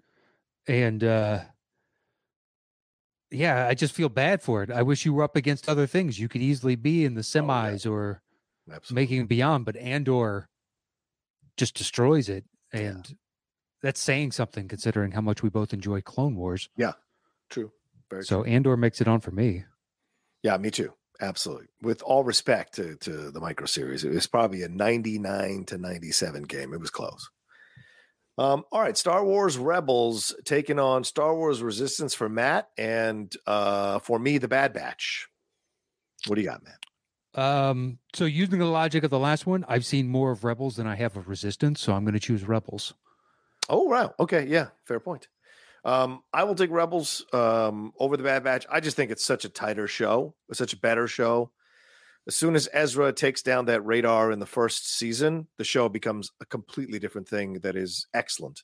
[0.67, 1.41] And uh
[3.31, 4.71] yeah, I just feel bad for it.
[4.71, 6.19] I wish you were up against other things.
[6.19, 7.97] You could easily be in the semis oh, yeah.
[7.97, 8.23] or
[8.73, 9.03] Absolutely.
[9.03, 10.49] making beyond, but Andor
[11.57, 12.45] just destroys it.
[12.73, 13.15] And yeah.
[13.83, 16.69] that's saying something considering how much we both enjoy Clone Wars.
[16.77, 16.93] Yeah,
[17.51, 17.73] true.
[18.11, 18.53] Very so true.
[18.53, 19.65] Andor makes it on for me.
[20.43, 20.93] Yeah, me too.
[21.21, 21.67] Absolutely.
[21.83, 26.43] With all respect to, to the micro series, it was probably a 99 to 97
[26.43, 26.75] game.
[26.75, 27.31] It was close.
[28.39, 33.99] Um, all right, Star Wars Rebels taking on Star Wars Resistance for Matt and uh,
[34.01, 35.29] for me, the Bad Batch.
[36.27, 37.43] What do you got, Matt?
[37.43, 40.87] Um, so using the logic of the last one, I've seen more of Rebels than
[40.87, 42.95] I have of Resistance, so I'm going to choose Rebels.
[43.69, 45.29] Oh wow, okay, yeah, fair point.
[45.85, 48.67] Um, I will take Rebels um, over the Bad Batch.
[48.71, 51.53] I just think it's such a tighter show, such a better show
[52.27, 56.33] as soon as Ezra takes down that radar in the first season, the show becomes
[56.41, 58.63] a completely different thing that is excellent.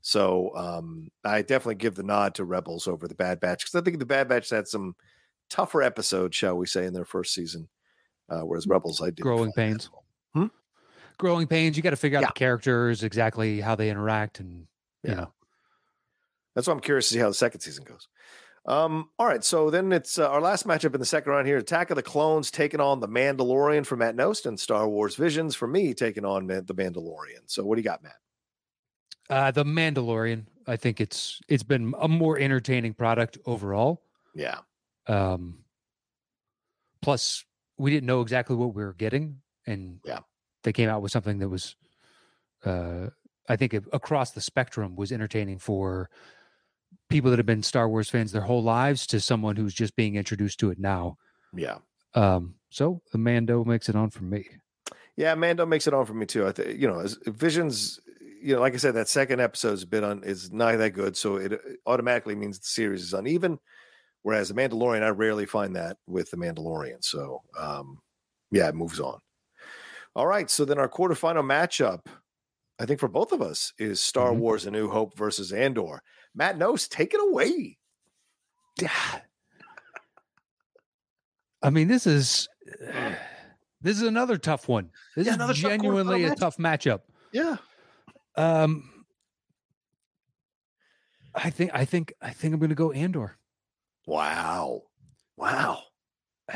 [0.00, 3.84] So um, I definitely give the nod to Rebels over the Bad Batch because I
[3.84, 4.94] think the Bad Batch had some
[5.48, 7.68] tougher episodes, shall we say, in their first season,
[8.28, 9.90] uh, whereas mm, Rebels I did growing pains.
[10.34, 10.46] Hmm?
[11.18, 11.76] Growing pains.
[11.76, 12.28] You got to figure out yeah.
[12.28, 14.66] the characters exactly how they interact, and
[15.02, 15.14] you yeah.
[15.14, 15.32] know.
[16.54, 18.06] That's why I'm curious to see how the second season goes.
[18.68, 21.56] Um, all right, so then it's uh, our last matchup in the second round here:
[21.56, 25.54] Attack of the Clones taking on the Mandalorian for Matt Knost, and Star Wars Visions
[25.54, 27.40] for me taking on the Mandalorian.
[27.46, 28.16] So, what do you got, Matt?
[29.30, 30.44] Uh, the Mandalorian.
[30.66, 34.02] I think it's it's been a more entertaining product overall.
[34.34, 34.58] Yeah.
[35.06, 35.60] Um.
[37.00, 37.46] Plus,
[37.78, 40.18] we didn't know exactly what we were getting, and yeah,
[40.62, 41.74] they came out with something that was,
[42.66, 43.06] uh,
[43.48, 46.10] I think, across the spectrum was entertaining for
[47.08, 50.16] people that have been Star Wars fans their whole lives to someone who's just being
[50.16, 51.16] introduced to it now.
[51.54, 51.78] Yeah.
[52.14, 54.46] Um, so the Mando makes it on for me.
[55.16, 56.46] Yeah, Mando makes it on for me too.
[56.46, 58.00] I think you know, as Visions,
[58.40, 60.90] you know, like I said, that second episode is a bit on is not that
[60.90, 63.58] good, so it automatically means the series is uneven.
[64.22, 67.02] Whereas the Mandalorian, I rarely find that with the Mandalorian.
[67.02, 68.00] So um,
[68.50, 69.18] yeah, it moves on.
[70.14, 72.06] All right, so then our quarterfinal matchup,
[72.78, 74.40] I think for both of us, is Star mm-hmm.
[74.40, 76.02] Wars: A New Hope versus Andor.
[76.38, 77.76] Matt Knost, take it away.
[81.60, 82.48] I mean, this is
[83.80, 84.90] this is another tough one.
[85.16, 87.00] This yeah, is genuinely tough a tough matchup.
[87.32, 87.56] Yeah.
[88.36, 89.04] Um
[91.34, 93.36] I think I think I think I'm gonna go Andor.
[94.06, 94.84] Wow.
[95.36, 95.82] Wow.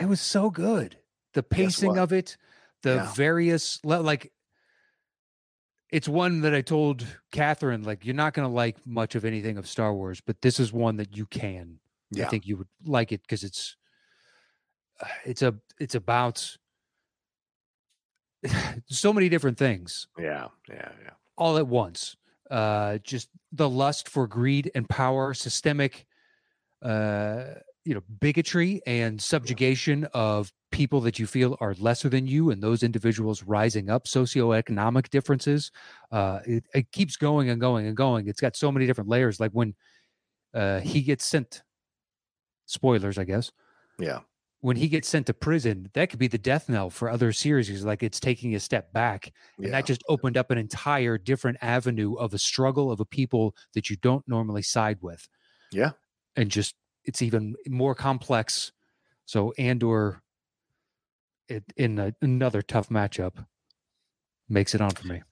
[0.00, 0.96] It was so good.
[1.34, 2.36] The pacing of it,
[2.82, 3.12] the yeah.
[3.14, 4.30] various like
[5.92, 9.58] it's one that I told Catherine, like, you're not going to like much of anything
[9.58, 11.78] of Star Wars, but this is one that you can.
[12.18, 13.76] I think you would like it because it's,
[15.24, 16.56] it's a, it's about
[18.86, 21.10] so many different things yeah, yeah, yeah.
[21.36, 22.16] all at once.
[22.50, 26.06] Uh, just the lust for greed and power, systemic,
[26.82, 27.44] uh,
[27.84, 32.62] you know, bigotry and subjugation of people that you feel are lesser than you, and
[32.62, 35.70] those individuals rising up, socioeconomic differences.
[36.10, 38.28] Uh, it, it keeps going and going and going.
[38.28, 39.40] It's got so many different layers.
[39.40, 39.74] Like when
[40.54, 41.62] uh, he gets sent,
[42.66, 43.50] spoilers, I guess.
[43.98, 44.20] Yeah.
[44.60, 47.84] When he gets sent to prison, that could be the death knell for other series.
[47.84, 49.72] Like it's taking a step back and yeah.
[49.72, 53.90] that just opened up an entire different avenue of a struggle of a people that
[53.90, 55.28] you don't normally side with
[55.72, 55.90] Yeah.
[56.36, 58.72] and just it's even more complex
[59.26, 60.22] so andor
[61.48, 63.46] it, in a, another tough matchup
[64.48, 65.22] makes it on for me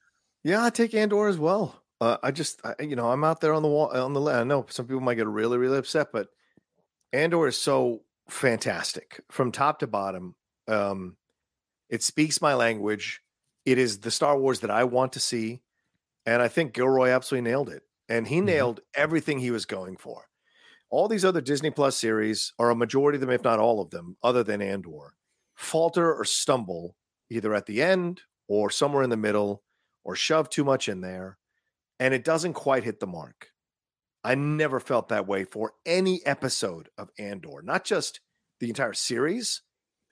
[0.43, 1.83] Yeah, I take Andor as well.
[1.99, 4.21] Uh, I just, I, you know, I'm out there on the wall on the.
[4.21, 6.29] I know some people might get really, really upset, but
[7.13, 10.35] Andor is so fantastic from top to bottom.
[10.67, 11.17] Um,
[11.89, 13.21] it speaks my language.
[13.65, 15.61] It is the Star Wars that I want to see,
[16.25, 17.83] and I think Gilroy absolutely nailed it.
[18.09, 18.45] And he Mhm.
[18.45, 20.29] nailed everything he was going for.
[20.91, 23.89] All these other Disney Plus series, or a majority of them, if not all of
[23.89, 25.15] them, other than Andor,
[25.55, 26.95] falter or stumble
[27.29, 29.63] either at the end or somewhere in the middle
[30.03, 31.37] or shove too much in there
[31.99, 33.51] and it doesn't quite hit the mark.
[34.23, 38.19] I never felt that way for any episode of Andor, not just
[38.59, 39.61] the entire series,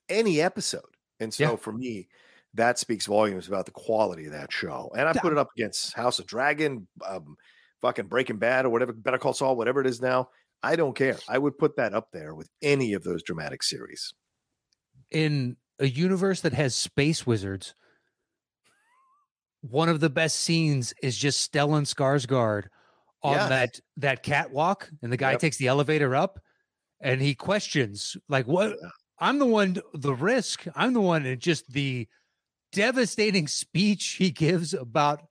[0.08, 0.96] any episode.
[1.20, 1.56] And so Yeah.
[1.58, 2.08] for me,
[2.54, 4.92] that speaks volumes about the quality of that show.
[4.96, 7.36] And I put it up against House of Dragon, um,
[7.82, 10.30] fucking Breaking Bad, or whatever, Better Call Saul, whatever it is now.
[10.64, 11.18] I don't care.
[11.30, 14.14] I would put that up there with any of those dramatic series.
[15.12, 17.74] in a universe that has space wizards
[19.62, 22.68] one of the best scenes is just Stellan Skarsgård
[23.24, 25.40] on that that catwalk and the guy Yep.
[25.42, 26.40] takes the elevator up
[27.02, 28.90] and he questions like what Yeah.
[29.20, 32.08] I'm the one the risk I'm the one and just the
[32.72, 35.22] devastating speech he gives about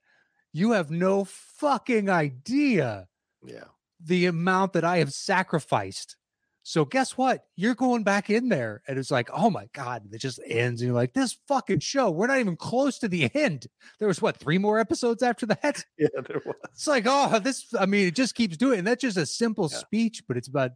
[0.53, 3.07] you have no fucking idea
[3.43, 3.65] Yeah.
[4.03, 6.15] The amount that I have sacrificed.
[6.63, 7.45] So guess what?
[7.55, 8.81] You're going back in there.
[8.87, 10.03] And it's like, oh my God.
[10.11, 10.81] It just ends.
[10.81, 13.65] And you're like, this fucking show, we're not even close to the end.
[13.97, 15.83] There was what, three more episodes after that?
[15.97, 16.55] Yeah, there was.
[16.73, 18.79] It's like, oh, this, I mean, it just keeps doing.
[18.79, 19.79] And that's just a simple Yeah.
[19.79, 20.71] speech, but it's about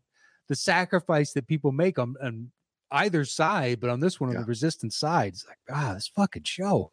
[0.49, 2.51] the sacrifice that people make on, on
[2.91, 4.41] either side, but on this one, on Yeah.
[4.41, 6.91] the resistance side, it's like, ah, this fucking show.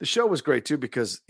[0.00, 1.20] the show was great too because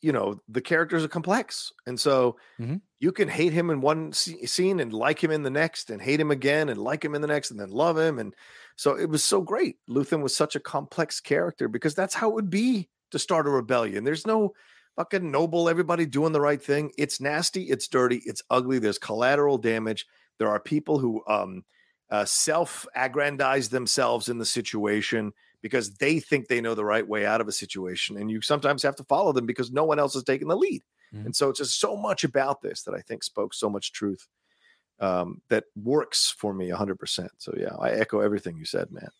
[0.00, 2.80] you know the characters are complex and so Mhm.
[3.00, 6.00] you can hate him in one sce- scene and like him in the next and
[6.00, 8.34] hate him again and like him in the next and then love him and
[8.76, 9.76] so it was so great.
[9.90, 13.50] Luthen was such a complex character because that's how it would be to start a
[13.50, 14.04] rebellion.
[14.04, 14.52] There's no
[14.96, 16.92] fucking noble everybody doing the right thing.
[16.96, 20.06] It's nasty it's dirty it's ugly there's collateral damage.
[20.38, 21.64] There are people who um
[22.10, 25.32] uh, self-aggrandize themselves in the situation
[25.62, 28.82] because they think they know the right way out of a situation and you sometimes
[28.82, 30.82] have to follow them because no one else is taking the lead
[31.14, 31.24] Mhm.
[31.26, 34.28] and so it's just so much about this that i think spoke so much truth
[35.00, 39.10] um, that works for me 100% so yeah i echo everything you said man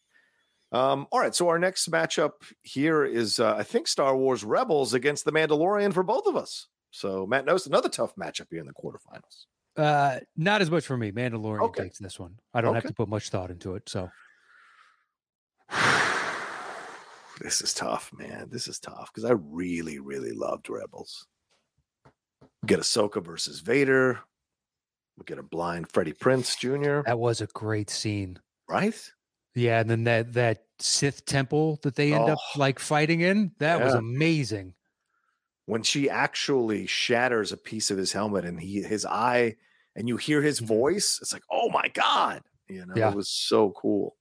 [0.73, 4.95] um, all right so our next matchup here is uh, i think star wars rebels
[4.95, 8.67] against the mandalorian for both of us so Matt Knost another tough matchup here in
[8.67, 9.47] the quarterfinals
[9.77, 11.13] Uh, not as much for me.
[11.13, 11.85] Mandalorian Okay.
[11.85, 12.41] takes this one.
[12.53, 13.89] I don't have to put much thought into it.
[13.89, 14.11] So
[17.41, 18.49] this is tough, man.
[18.51, 21.27] This is tough because I really, really loved Rebels.
[22.63, 24.21] We get Ahsoka versus Vader.
[25.17, 27.03] We get a blind Freddie Prinze Jr.
[27.07, 28.39] that was a great scene.
[28.69, 28.95] Right?
[29.55, 32.59] Yeah, and then that that Sith temple that they end up Oh.
[32.59, 34.75] like fighting in, that was amazing.
[35.67, 39.57] When she actually shatters a piece of his helmet and he his eye,
[39.97, 40.67] and you hear his Mhm.
[40.67, 42.43] voice, it's like, oh my god!
[42.69, 43.11] You know, Yeah.
[43.11, 44.17] it was so cool.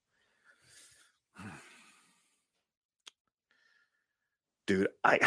[4.67, 5.17] Dude, I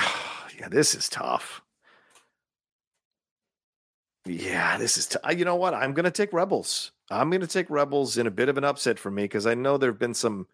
[0.59, 1.62] yeah, this is tough.
[4.27, 5.06] Yeah, this is.
[5.08, 5.75] T- you know what?
[5.75, 6.92] I'm going to take Rebels.
[7.10, 9.54] I'm going to take Rebels in a bit of an upset for me because I
[9.54, 10.46] know there have been some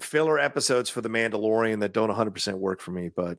[0.00, 3.08] filler episodes for the Mandalorian that don't 100% work for me.
[3.08, 3.38] But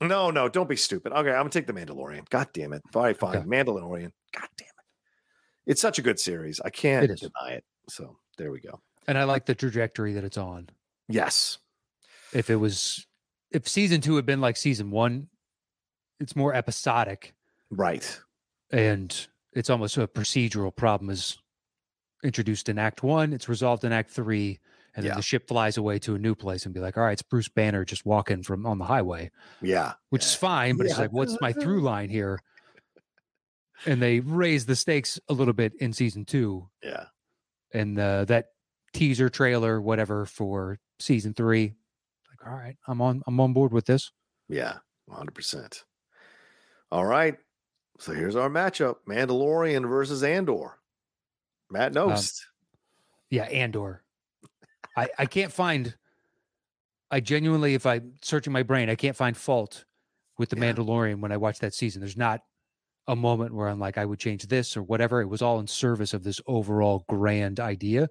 [0.00, 1.12] no, no, don't be stupid.
[1.12, 2.28] Okay, I'm going to take the Mandalorian.
[2.30, 2.82] God damn it.
[2.94, 3.38] All right, fine.
[3.38, 3.46] Okay.
[3.46, 4.12] Mandalorian.
[4.32, 4.84] God damn it.
[5.66, 6.60] It's such a good series.
[6.64, 7.64] I can't It deny it.
[7.90, 8.80] So there we go.
[9.08, 10.68] And I like the trajectory that it's on.
[11.08, 11.58] Yes.
[12.32, 13.06] If it was
[13.50, 15.28] if season 2 had been like season 1,
[16.20, 17.34] it's more episodic
[17.70, 18.20] Right.
[18.70, 21.38] and it's almost a procedural problem is
[22.24, 24.58] introduced in act 1, it's resolved in act 3
[24.94, 25.16] And then Yeah.
[25.16, 27.48] the ship flies away to a new place and be like, all right, it's Bruce
[27.48, 29.30] Banner just walking from on the highway,
[29.60, 29.92] Yeah.
[30.08, 30.76] which is fine.
[30.76, 32.40] But it's like, what's my through line here?
[33.86, 36.68] And they raise the stakes a little bit in season two.
[36.82, 37.04] Yeah.
[37.72, 38.46] And uh, that
[38.92, 41.74] teaser trailer, whatever, for season three.
[42.46, 44.12] All right, I'm on I'm on board with this.
[44.48, 44.78] Yeah.
[45.10, 45.82] 100%.
[46.92, 47.36] All right.
[47.98, 50.78] So here's our matchup Mandalorian versus Andor.
[51.70, 52.40] Matt um, Knost.
[53.30, 54.02] Yeah, Andor.
[54.96, 55.94] I I can't find.
[57.10, 59.84] I genuinely, if I search in my brain, I can't find fault
[60.38, 60.72] with the Yeah.
[60.72, 62.00] Mandalorian when I watch that season.
[62.00, 62.42] There's not
[63.06, 65.22] a moment where I'm like, I would change this or whatever.
[65.22, 68.08] It was all in service of this overall grand idea,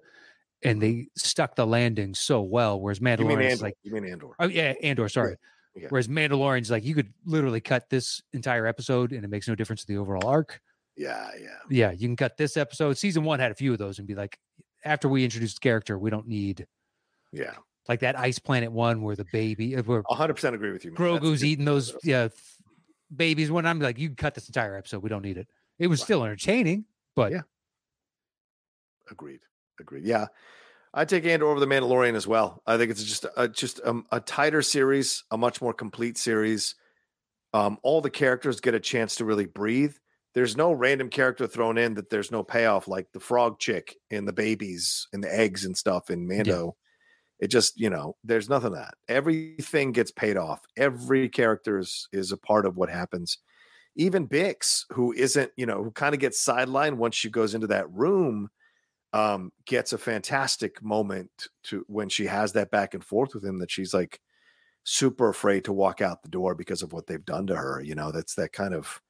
[0.62, 2.80] and they stuck the landing so well.
[2.80, 4.30] Whereas Mandalorian is like, you mean Andor.
[4.38, 5.08] oh yeah, Andor.
[5.08, 5.36] Sorry.
[5.74, 5.86] Yeah.
[5.90, 9.82] Whereas Mandalorian's like, you could literally cut this entire episode, and it makes no difference
[9.82, 10.60] to the overall arc.
[10.96, 11.28] Yeah.
[11.40, 11.48] Yeah.
[11.70, 12.98] Yeah, you can cut this episode.
[12.98, 14.38] Season one had a few of those, and be like,
[14.84, 16.66] after we introduced the character, we don't need
[17.32, 17.54] Yeah.
[17.88, 20.90] like that Ice Planet one where the baby, uh, where 100% agree with you.
[20.90, 20.98] man.
[20.98, 22.28] Grogu's eating those yeah
[23.14, 23.50] babies.
[23.52, 25.02] When I'm like, you can cut this entire episode.
[25.04, 25.46] We don't need it.
[25.78, 26.04] It was Right.
[26.04, 27.42] still entertaining, but Yeah.
[29.10, 29.40] Agreed.
[29.80, 30.04] Agreed.
[30.04, 30.26] Yeah.
[30.94, 32.62] I take Andor over the Mandalorian as well.
[32.66, 36.74] I think it's just a, just um, a tighter series, a much more complete series.
[37.52, 39.94] Um, all the characters get a chance to really breathe.
[40.34, 44.26] There's no random character thrown in that there's no payoff, like the frog chick and
[44.26, 46.76] the babies and the eggs and stuff in Mando.
[47.38, 48.94] It just, you know, there's nothing that.
[49.08, 50.60] Everything gets paid off.
[50.76, 53.38] Every character is, is a part of what happens.
[53.96, 57.68] Even Bix, who isn't, you know, who kind of gets sidelined once she goes into
[57.68, 58.48] that room,
[59.12, 61.30] um, gets a fantastic moment
[61.64, 64.20] to when she has that back and forth with him that she's like
[64.84, 67.80] super afraid to walk out the door because of what they've done to her.
[67.82, 69.00] You know, that's that kind of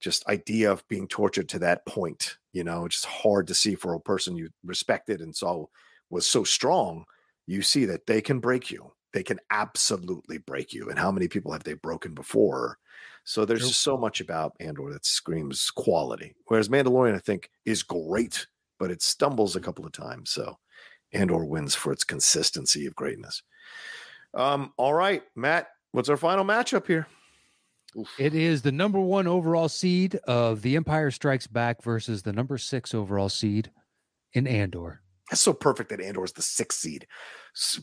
[0.00, 2.38] just idea of being tortured to that point.
[2.52, 5.66] You know, it's just hard to see for a person you respected and saw
[6.10, 7.04] was so strong.
[7.46, 8.92] You see that they can break you.
[9.12, 10.90] They can absolutely break you.
[10.90, 12.78] And how many people have they broken before?
[13.24, 16.36] So there's just so much about Andor that screams quality.
[16.46, 18.46] Whereas Mandalorian, I think, is great,
[18.78, 20.30] but it stumbles a couple of times.
[20.30, 20.58] So
[21.12, 23.42] Andor wins for its consistency of greatness.
[24.34, 27.06] Um, all right, Matt, what's our final matchup here?
[27.98, 28.08] Oof.
[28.18, 32.58] it is the number one overall seed of The Empire Strikes Back versus the number
[32.58, 33.70] six overall seed
[34.34, 35.00] in Andor.
[35.30, 37.06] That's so perfect that Andor is the sixth seed.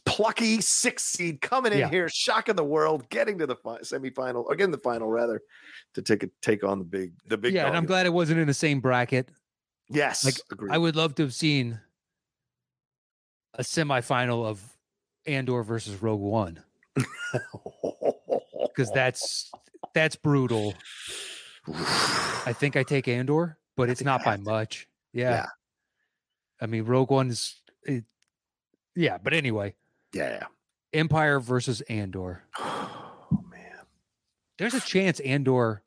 [0.05, 1.89] Plucky sixth seed coming in Yeah.
[1.89, 5.41] here, shocking the world, getting to the fi- semifinal, or getting the final rather,
[5.95, 7.55] to take a take on the big the big.
[7.55, 9.29] yeah, and I'm glad it wasn't in the same bracket.
[9.89, 10.71] Yes, like, agreed.
[10.71, 11.79] I would love to have seen
[13.53, 14.61] a semifinal of
[15.25, 16.63] Andor versus Rogue One
[18.67, 19.51] because that's
[19.93, 20.73] that's brutal.
[21.67, 24.87] I think I take Andor, but it's not by much.
[25.13, 25.31] Yeah.
[25.31, 25.45] Yeah.
[26.61, 28.05] I mean, Rogue One is, it,
[28.95, 29.17] yeah.
[29.17, 29.75] But anyway,
[30.13, 30.45] yeah.
[30.93, 32.43] Empire versus Andor.
[33.35, 33.79] Oh man.
[34.59, 35.81] There's a chance Andor.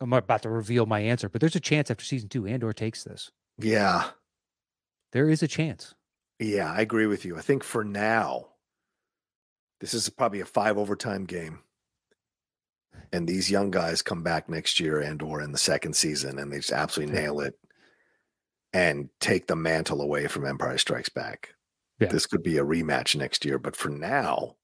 [0.00, 3.04] I'm about to reveal my answer, but there's a chance after season two, Andor takes
[3.04, 3.30] this.
[3.58, 4.10] Yeah.
[5.12, 5.94] There is a chance.
[6.38, 7.36] Yeah, I agree with you.
[7.36, 8.46] I think for now,
[9.80, 11.60] this is probably a five overtime game.
[13.12, 16.50] And these young guys come back next year and or in the second season and
[16.52, 17.20] they just absolutely Yeah.
[17.22, 17.58] nail it
[18.72, 21.54] and take the mantle away from Empire Strikes Back.
[21.98, 22.08] Yeah.
[22.08, 24.56] This could be a rematch next year, but for now,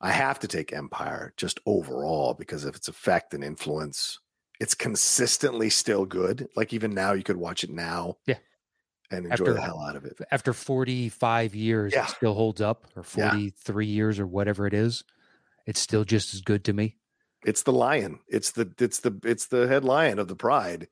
[0.00, 4.18] I have to take Empire just overall because of its effect and influence.
[4.60, 6.48] It's consistently still good.
[6.56, 8.16] Like even now, you could watch it now.
[8.26, 8.36] Yeah.
[9.10, 10.18] And enjoy After- the hell out of it.
[10.30, 12.04] After 45 years, Yeah.
[12.04, 13.30] it still holds up, or Yeah.
[13.30, 15.04] 43 years, or whatever it is.
[15.66, 16.96] It's still just as good to me.
[17.44, 18.20] It's the lion.
[18.28, 20.88] It's the it's the it's the head lion of the pride.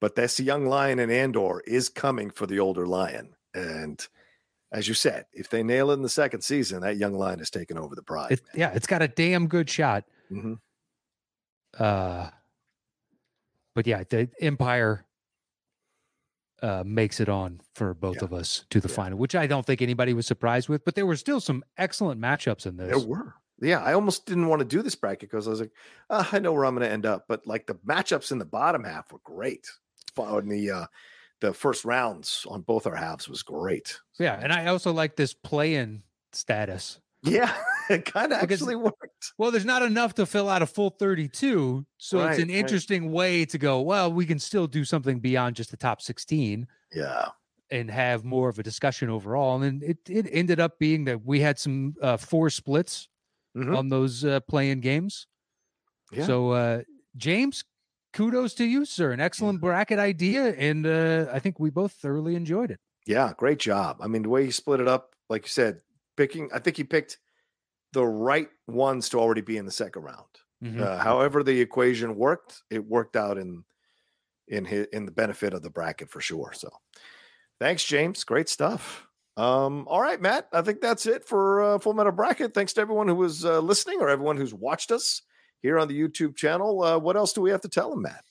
[0.00, 3.34] But this young lion in Andor is coming for the older lion.
[3.54, 4.06] And
[4.70, 7.48] as you said, if they nail it in the second season, that young lion is
[7.50, 8.32] taking over the pride.
[8.32, 10.04] It, yeah, it's got a damn good shot.
[10.30, 10.58] Mhm.
[11.78, 12.30] Uh,
[13.76, 15.04] but yeah, the Empire
[16.62, 18.24] uh, makes it on for both Yeah.
[18.24, 18.94] of us to the Yeah.
[18.94, 20.84] final, which I don't think anybody was surprised with.
[20.84, 22.88] But there were still some excellent matchups in this.
[22.88, 23.34] There were.
[23.60, 25.72] Yeah, I almost didn't want to do this bracket because I was like,
[26.10, 27.26] "Ah, I know where I'm going to end up.
[27.28, 29.66] But like the matchups in the bottom half were great.
[30.16, 30.86] On the uh,
[31.40, 34.00] the first rounds on both our halves was great.
[34.18, 36.02] Yeah, and I also like this play-in
[36.32, 37.00] status.
[37.22, 37.52] Yeah,
[37.90, 39.32] it kind of actually worked.
[39.38, 42.56] Well, there's not enough to fill out a full 32, so it's Right, an right.
[42.56, 43.80] interesting way to go.
[43.80, 46.66] Well, we can still do something beyond just the top 16.
[46.94, 47.28] Yeah,
[47.70, 49.60] and have more of a discussion overall.
[49.62, 53.08] And it, it ended up being that we had some uh, four splits
[53.56, 53.76] Mhm.
[53.76, 55.26] on those uh, playing games.
[56.12, 56.26] yeah.
[56.26, 56.82] So, uh,
[57.16, 57.64] James,
[58.12, 59.12] kudos to you, sir.
[59.12, 60.54] An excellent bracket idea.
[60.54, 62.78] And uh, I think we both thoroughly enjoyed it.
[63.06, 63.96] Yeah, great job.
[64.00, 65.80] I mean, the way you split it up, like you said,
[66.16, 67.18] picking, I think he picked
[67.92, 70.26] the right ones to already be in the second round.
[70.64, 70.80] Mhm.
[70.80, 73.64] Uh, however, the equation worked, it worked out in
[74.48, 76.52] in his, in the benefit of the bracket for sure.
[76.54, 76.70] So,
[77.58, 78.22] thanks, James.
[78.22, 79.06] Great stuff.
[79.36, 80.48] Um, all right, Matt.
[80.52, 82.54] I think that's it for uh, Full Metal Bracket.
[82.54, 85.22] Thanks to everyone who was uh, listening or everyone who's watched us
[85.62, 86.82] here on the YouTube channel.
[86.82, 88.24] Uh, what else do we have to tell them, Matt?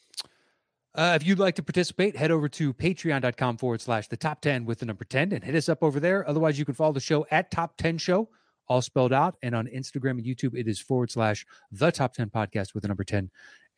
[0.96, 4.66] Uh, if you'd like to participate, head over to patreon.com forward slash the top 10
[4.66, 6.28] with the number 10 and hit us up over there.
[6.28, 8.30] Otherwise, you can follow the show at top 10 show,
[8.70, 9.36] all spelled out.
[9.43, 12.88] And on Instagram and YouTube, it is forward slash the top 10 podcast with the
[12.88, 13.30] number 10.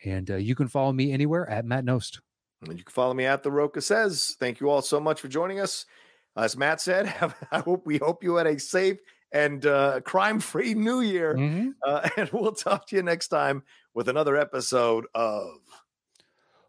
[0.06, 2.20] And uh, you can follow me anywhere at Matt Knost.
[2.62, 4.36] And you can follow me at the Rocha says.
[4.40, 5.88] Thank you all so much for joining us.
[6.36, 7.12] As Matt said,
[7.52, 8.98] I hope we hope you had a safe
[9.32, 11.36] and uh, crime-free New Year.
[11.36, 11.74] Mhm.
[11.86, 13.64] Uh, and we'll talk to you next time
[13.96, 15.58] with another episode of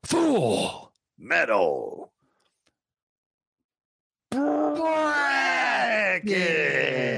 [0.04, 0.92] Fool!
[1.18, 2.12] Metal
[6.18, 7.17] Bracket.